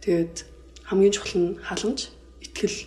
Тэгээд 0.04 0.44
хамгийн 0.84 1.14
чухал 1.16 1.40
нь 1.40 1.56
халамж, 1.64 2.12
итгэл, 2.44 2.78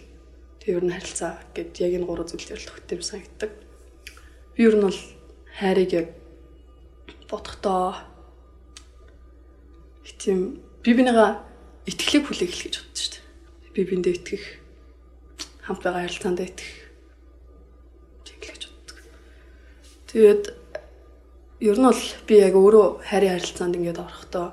тэг 0.62 0.70
ер 0.78 0.86
нь 0.86 0.94
харилцаа 0.94 1.42
гэд 1.58 1.74
яг 1.82 1.98
энэ 1.98 2.06
гурван 2.06 2.30
зүйл 2.30 2.46
дээр 2.46 2.62
л 2.62 2.70
төгтөөр 2.70 3.02
санагддаг. 3.02 3.52
Би 4.54 4.70
ер 4.70 4.78
нь 4.78 4.86
бол 4.86 5.02
хайрыг 5.58 5.90
яг 5.98 6.08
бодохдоо 7.26 8.10
тийм 10.20 10.60
би 10.84 10.92
бинийгаа 10.94 11.40
итгэлийг 11.88 12.28
хүлээх 12.28 12.52
гэж 12.52 12.76
боддог 12.76 13.00
шүү 13.00 13.12
дээ. 13.16 13.24
Би 13.74 13.82
биндээ 13.88 14.14
итгэх 14.20 14.46
хамт 15.64 15.82
байгаа 15.84 16.04
харилцаанд 16.04 16.40
итгэх 16.44 16.72
гэж 18.44 18.64
боддог. 18.68 18.98
Тэгээд 20.12 20.44
ер 21.64 21.78
нь 21.80 21.88
бол 21.88 22.04
би 22.28 22.36
яг 22.36 22.54
өөрөө 22.60 22.88
хайрын 23.08 23.34
харилцаанд 23.40 23.78
ингээд 23.80 24.04
орохдоо 24.04 24.48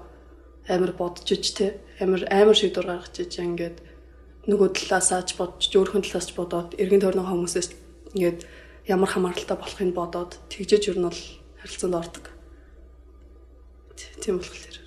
амар 0.68 0.92
бодож 0.92 1.28
ич 1.30 1.54
те 1.54 1.78
амар 2.00 2.26
амар 2.30 2.56
шийдвэр 2.56 2.86
гаргаж 2.86 3.16
ич 3.22 3.38
ингээд 3.38 3.78
нөгөө 4.46 4.68
талаасаа 4.78 5.22
ч 5.26 5.34
бодож 5.38 5.70
өөрхөн 5.74 6.02
талаас 6.06 6.26
ч 6.30 6.32
бодоод 6.38 6.78
эргэн 6.78 7.02
тойрны 7.02 7.22
хүмүүсээс 7.26 7.68
ингээд 8.14 8.40
ямар 8.86 9.10
хамааралтай 9.10 9.56
болохыг 9.58 9.90
бодоод 9.94 10.32
тэгжэж 10.50 10.82
ер 10.94 10.98
нь 10.98 11.06
бол 11.10 11.22
харилцаанд 11.58 11.98
ордог. 11.98 12.24
Тийм 14.22 14.38
болохоор 14.38 14.78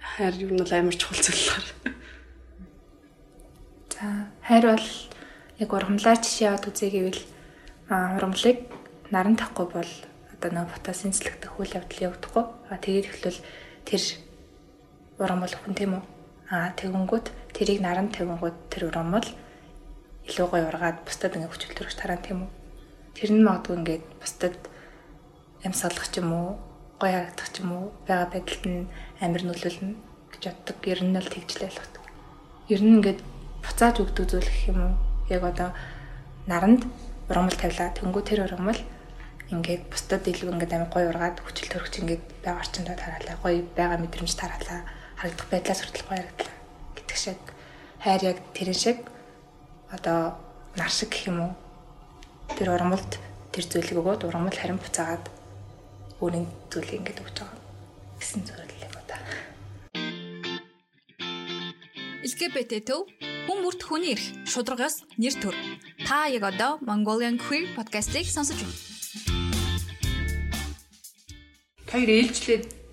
хайр 0.00 0.34
юу 0.40 0.50
нь 0.56 0.60
бол 0.62 0.72
амар 0.72 0.96
чухал 0.96 1.20
зүйл 1.20 1.36
болохоор. 1.36 1.68
За 3.92 4.04
хайр 4.48 4.64
бол 4.72 4.88
яг 5.60 5.70
ургамлаар 5.72 6.18
жишээ 6.24 6.48
аваад 6.48 6.68
үзье 6.72 6.88
гэвэл 6.90 7.22
а 7.92 8.16
ургамлыг 8.16 8.58
наран 9.12 9.36
тахгүй 9.36 9.66
бол 9.68 9.92
одоо 10.32 10.50
нэг 10.50 10.72
потасийн 10.72 11.12
цэлэгдэх 11.12 11.60
үйл 11.60 11.76
явдал 11.76 12.04
явагдахгүй. 12.08 12.44
А 12.72 12.80
тэгээд 12.80 13.08
эхлвэл 13.12 13.40
тэр 13.84 14.02
ургамл 15.18 15.54
хүн 15.54 15.74
тийм 15.74 15.92
үү? 15.98 16.04
А 16.50 16.70
тэгэнгүүт 16.78 17.26
тэрийг 17.54 17.80
наран 17.80 18.10
тавингууд 18.10 18.56
тэр 18.70 18.90
ургамл 18.90 19.28
илүү 20.28 20.46
гоё 20.50 20.66
ургаад 20.68 21.04
бусдад 21.06 21.36
ингээ 21.36 21.50
хүчил 21.52 21.74
төрөж 21.76 21.94
тараа 21.96 22.18
тийм 22.18 22.48
үү? 22.48 22.50
Тэр 23.14 23.30
нь 23.32 23.46
магадгүй 23.46 23.76
ингээд 23.78 24.04
бусдад 24.18 24.56
амьсгалах 25.64 26.08
ч 26.10 26.20
юм 26.20 26.30
уу 26.34 26.48
гоё 27.00 27.14
харагдах 27.14 27.48
ч 27.52 27.62
юм 27.62 27.70
уу 27.72 27.84
байгаа 28.08 28.28
байдалд 28.32 28.64
нь 28.66 28.88
амир 29.22 29.42
нөлөөлнө 29.46 29.94
гэж 30.32 30.42
боддог. 30.50 30.76
Ер 30.84 31.00
нь 31.04 31.16
л 31.16 31.32
тэгжлээ 31.32 31.70
л 31.70 31.80
боддог. 31.80 32.04
Ер 32.68 32.80
нь 32.82 32.94
ингээд 32.98 33.20
буцааж 33.64 33.96
өгдөг 34.02 34.26
зүйл 34.28 34.50
гэх 34.50 34.68
юм 34.72 34.80
уу? 34.82 34.94
Яг 35.30 35.42
одоо 35.44 35.70
наранд 36.50 36.82
ургамал 37.28 37.56
тавилаа. 37.56 37.94
Тэнгүү 37.96 38.22
тэр 38.26 38.44
ургамал 38.44 38.80
ингээд 39.52 39.82
бусдад 39.92 40.24
илүү 40.24 40.52
ингээд 40.52 40.74
амир 40.74 40.90
гоё 40.92 41.08
ургаад 41.12 41.40
хүчил 41.40 41.68
төрөгч 41.72 41.94
ингээд 42.00 42.24
байгаа 42.44 42.60
орчиндөө 42.64 42.96
тараалаа. 42.96 43.36
Гоё 43.44 43.60
байгаа 43.76 43.98
мэдрэмж 44.00 44.32
тараалаа. 44.36 44.80
Харагдах 45.24 45.48
байдлаас 45.48 45.80
хүртэл 45.80 46.04
гоё 46.04 46.20
харагдлаа. 46.20 46.52
Гэтг 47.00 47.16
шиг 47.16 47.40
хайр 48.04 48.22
яг 48.28 48.38
тэрэн 48.52 48.76
шиг 48.76 48.98
одоо 49.88 50.36
нар 50.76 50.92
шиг 50.92 51.16
гэх 51.16 51.32
юм 51.32 51.40
уу? 51.48 51.52
Тэр 52.60 52.76
ургамалд 52.76 53.16
тэр 53.48 53.64
зүйлийг 53.64 54.04
өгөөд 54.04 54.28
ургамал 54.28 54.52
харин 54.52 54.76
буцаагаад 54.76 55.24
өөрийн 56.20 56.44
зүйлийг 56.68 57.00
ингэж 57.00 57.24
өгч 57.24 57.36
байгаа 57.40 57.56
гэсэн 58.20 58.40
зөвлөлийг 58.44 58.92
удаа. 58.92 59.20
LGBT 62.20 62.84
төв 62.84 63.08
хүн 63.48 63.58
бүрт 63.64 63.80
хүний 63.80 64.12
эрх 64.12 64.28
шударгаас 64.44 65.08
нэр 65.16 65.40
төр. 65.40 65.56
Та 66.04 66.28
яг 66.28 66.44
одоо 66.44 66.76
Mongolian 66.84 67.40
Queer 67.40 67.72
podcast-ийг 67.72 68.28
сонсож 68.28 68.60
байна. 68.60 68.76
Хоёр 71.88 72.12
ээлжлээд 72.12 72.83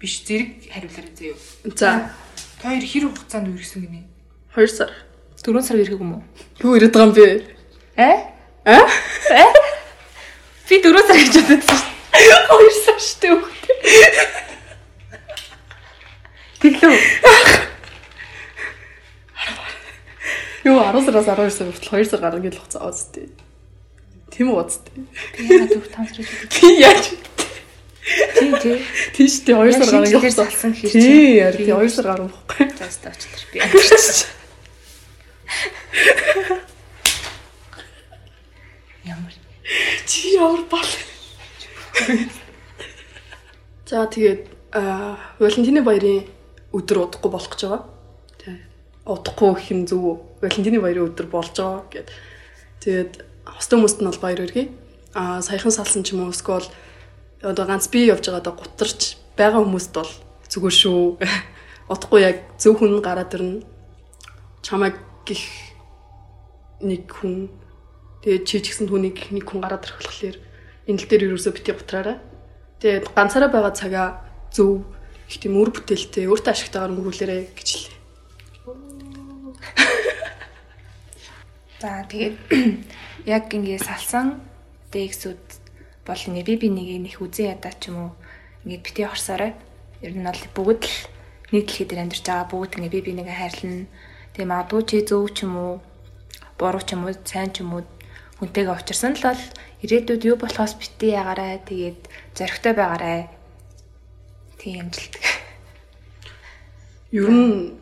биш 0.00 0.22
зэрэг 0.24 0.70
хариулаарай 0.72 1.12
заяа. 1.18 1.36
За 1.74 2.10
Хоёр 2.58 2.82
хэр 2.82 3.04
хугацаанд 3.06 3.54
үргэлжсэн 3.54 3.86
гинэ? 3.86 4.02
2 4.50 4.66
сар. 4.66 4.90
4 5.38 5.62
сар 5.62 5.78
ирэх 5.78 6.02
юм 6.02 6.18
уу? 6.18 6.22
Юу 6.58 6.74
ирээд 6.74 6.90
байгаа 6.90 7.06
юм 7.06 7.14
бэ? 7.14 7.26
Э? 7.94 8.34
А? 8.66 8.82
Би 10.66 10.82
4 10.82 11.06
сар 11.06 11.16
гэж 11.22 11.34
бодсон 11.38 11.62
шүү. 11.62 11.98
Хоёр 12.50 12.74
сар 12.82 12.98
штэ 12.98 13.28
үхтэй. 13.30 13.76
Тэглөө. 16.66 16.98
Юу 20.66 20.82
10 20.82 21.06
сараас 21.06 21.30
12 21.30 21.54
сар 21.54 21.70
хүртэл 21.70 21.94
2 21.94 22.10
сар 22.10 22.20
гарна 22.26 22.42
гэж 22.42 22.58
л 22.58 22.62
хуцаа 22.66 22.90
уустай. 22.90 23.30
Тийм 24.34 24.50
үү 24.50 24.58
уустай. 24.58 24.98
Би 25.38 25.46
яагаад 25.46 25.78
4 25.78 25.94
5 25.94 26.10
сар 26.10 26.18
гэж 26.18 26.26
бодсон. 26.26 26.58
Би 26.58 26.68
яаж 26.82 27.04
Тий, 28.38 28.52
тий. 28.62 28.76
тий 29.12 29.28
2 29.28 29.72
сар 29.72 29.88
гэж 30.04 30.12
хэлсэн 30.16 30.48
салсан 30.48 30.72
хэрэг. 30.72 30.92
Тий 30.92 31.38
яар 31.44 31.56
тий 31.56 31.68
2 31.68 31.88
сар 31.92 32.06
гарна 32.08 32.28
бохгүй. 32.32 32.68
Заастаа 32.78 33.12
очлоо 33.12 33.44
би. 33.52 33.58
Ямар 39.04 39.32
Чи 40.06 40.34
ямар 40.34 40.64
бал. 40.70 40.88
За 43.86 44.06
тэгээд 44.06 44.48
аа 44.72 45.16
Валентины 45.38 45.82
баярын 45.82 46.24
өдөр 46.72 47.08
удахгүй 47.08 47.30
болох 47.32 47.50
гэж 47.52 47.60
байгаа. 47.64 47.84
Тий. 48.40 48.56
Удахгүй 49.04 49.52
гэх 49.56 49.70
юм 49.72 49.84
зөв 49.88 50.00
үү? 50.04 50.16
Валентины 50.44 50.80
баярын 50.80 51.08
өдөр 51.08 51.26
болж 51.28 51.56
байгаа 51.56 51.84
гэд. 51.92 52.08
Тэгээд 52.84 53.12
хостой 53.44 53.80
хүмүүст 53.80 54.00
нь 54.00 54.08
бол 54.08 54.20
баяр 54.20 54.40
хүргэе. 54.44 54.68
Аа 55.16 55.40
саяхан 55.40 55.72
салсан 55.72 56.04
ч 56.04 56.12
юм 56.12 56.28
уу 56.28 56.32
эсвэл 56.32 56.68
одоо 57.42 57.64
ганц 57.66 57.86
би 57.88 58.06
явж 58.06 58.26
байгаадаа 58.26 58.54
гутарч 58.54 59.16
байгаа 59.38 59.62
хүмүүст 59.62 59.92
бол 59.94 60.10
зүгээр 60.50 60.76
шүү. 60.82 61.00
Удахгүй 61.92 62.20
яг 62.22 62.36
зөв 62.58 62.78
хүн 62.78 62.98
гараад 62.98 63.34
ирнэ. 63.34 63.62
Чамайг 64.62 64.98
гих 65.22 65.44
нэг 66.82 67.06
хүн 67.06 67.48
тэгээд 68.26 68.44
чи 68.44 68.58
ч 68.58 68.74
гэсэн 68.74 68.90
түүнийг 68.90 69.30
нэг 69.30 69.46
хүн 69.46 69.62
гараад 69.62 69.86
ирэх 69.86 70.02
болохоор 70.02 70.36
энэ 70.90 70.98
л 70.98 71.06
дээр 71.06 71.30
юусоо 71.30 71.54
бити 71.54 71.72
гутраарай. 71.72 72.18
Тэгээд 72.82 73.14
ганцаараа 73.14 73.50
байгаа 73.50 73.74
цагаа 73.74 74.08
зөв 74.50 74.82
их 75.30 75.38
тийм 75.38 75.60
үр 75.60 75.70
бүтээлтэй 75.70 76.26
өөртөө 76.26 76.52
ашигтайгаар 76.52 76.92
өнгөрүүлээрэй 76.96 77.42
гэж 77.54 77.68
хэлээ. 77.68 77.96
За 81.82 82.02
тэгээд 82.10 82.36
яг 83.34 83.44
ингээ 83.52 83.78
салсан 83.78 84.40
дексүүд 84.90 85.47
бол 86.08 86.16
ингээ 86.16 86.48
би 86.48 86.54
би 86.56 86.68
нэг 86.72 86.88
нэг 87.04 87.14
үзэн 87.20 87.52
ядаа 87.52 87.76
ч 87.76 87.92
юм 87.92 87.96
уу 88.00 88.10
ингээ 88.64 88.80
бити 88.80 89.04
орсоорой. 89.04 89.52
Ер 90.00 90.16
нь 90.16 90.24
бол 90.24 90.44
бүгд 90.56 90.82
л 90.88 90.96
нэг 91.52 91.68
дээр 91.68 92.00
амьдарч 92.08 92.24
байгаа 92.24 92.48
бүгд 92.48 92.80
ингээ 92.80 92.94
би 92.96 93.00
би 93.04 93.12
нэгэ 93.20 93.34
хайрлана. 93.36 93.84
Тэгээ 94.32 94.48
магадгүй 94.48 94.82
чи 94.88 94.96
зөв 95.04 95.28
ч 95.36 95.44
юм 95.44 95.54
уу 95.60 95.72
буруу 96.56 96.80
ч 96.80 96.96
юм 96.96 97.04
уу 97.04 97.12
сайн 97.12 97.52
ч 97.52 97.60
юм 97.60 97.76
уу 97.76 97.84
хүнтэйгээ 98.40 98.72
учирсан 98.72 99.12
л 99.20 99.28
бол 99.28 99.42
ирээдүйд 99.84 100.22
юу 100.24 100.36
болохоос 100.40 100.74
бити 100.80 101.12
ягаарай. 101.12 101.60
Тэгээд 101.68 102.00
зоригтой 102.32 102.72
байгаарай. 102.72 103.20
Тийм 104.56 104.88
амжилт. 104.88 105.14
Ер 107.12 107.28
нь 107.28 107.76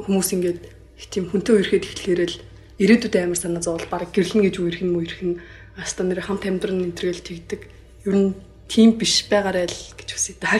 хүмүүс 0.00 0.28
ингээд 0.32 0.60
их 0.96 1.06
тийм 1.12 1.28
хүнтэй 1.28 1.52
үерхэд 1.56 1.84
ихлэхээр 1.84 2.20
л 2.24 2.36
ирээдүйд 2.80 3.14
амар 3.16 3.40
санаа 3.40 3.62
зовол 3.64 3.86
баг 3.88 4.12
гэрлэн 4.12 4.44
гэж 4.44 4.56
үерх 4.60 4.80
юм 4.84 4.96
уу 4.96 5.04
ирэх 5.04 5.20
нь 5.24 5.40
аста 5.76 6.02
нэр 6.04 6.24
хамт 6.24 6.48
амьдрын 6.48 6.92
энтрэл 6.92 7.20
тэгдэг. 7.20 7.60
Ер 8.08 8.14
нь 8.16 8.34
тийм 8.68 8.96
биш 8.98 9.28
байгаарай 9.30 9.68
л 9.68 9.80
гэж 9.94 10.08
хүсэе 10.12 10.36
даа. 10.40 10.58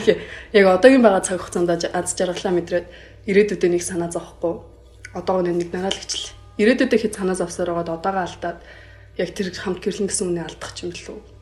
Яг 0.53 0.65
одоогийн 0.65 1.03
байгаа 1.03 1.25
цаг 1.25 1.41
хугацаанд 1.41 1.89
аз 1.91 2.15
жаргалаа 2.15 2.53
мэдрээд 2.55 2.87
ирээдүйдээ 3.27 3.71
нэг 3.73 3.83
санаа 3.83 4.09
зовхгүй. 4.13 4.63
Одоогоо 5.17 5.43
нэг 5.43 5.73
нагаал 5.73 5.97
гिचл. 5.97 6.31
Ирээдүйдээ 6.61 6.99
хэд 7.01 7.13
санаа 7.17 7.35
зовсоор 7.35 7.75
байгаад 7.75 7.93
одоогоо 7.99 8.23
алдаад 8.23 8.59
яг 9.17 9.29
тэр 9.33 9.51
хамт 9.51 9.81
гэрлэн 9.81 10.07
гэсэн 10.07 10.29
үнэ 10.31 10.45
алдах 10.45 10.73
юм 10.79 10.93
л 10.93 11.05
үү? 11.11 11.36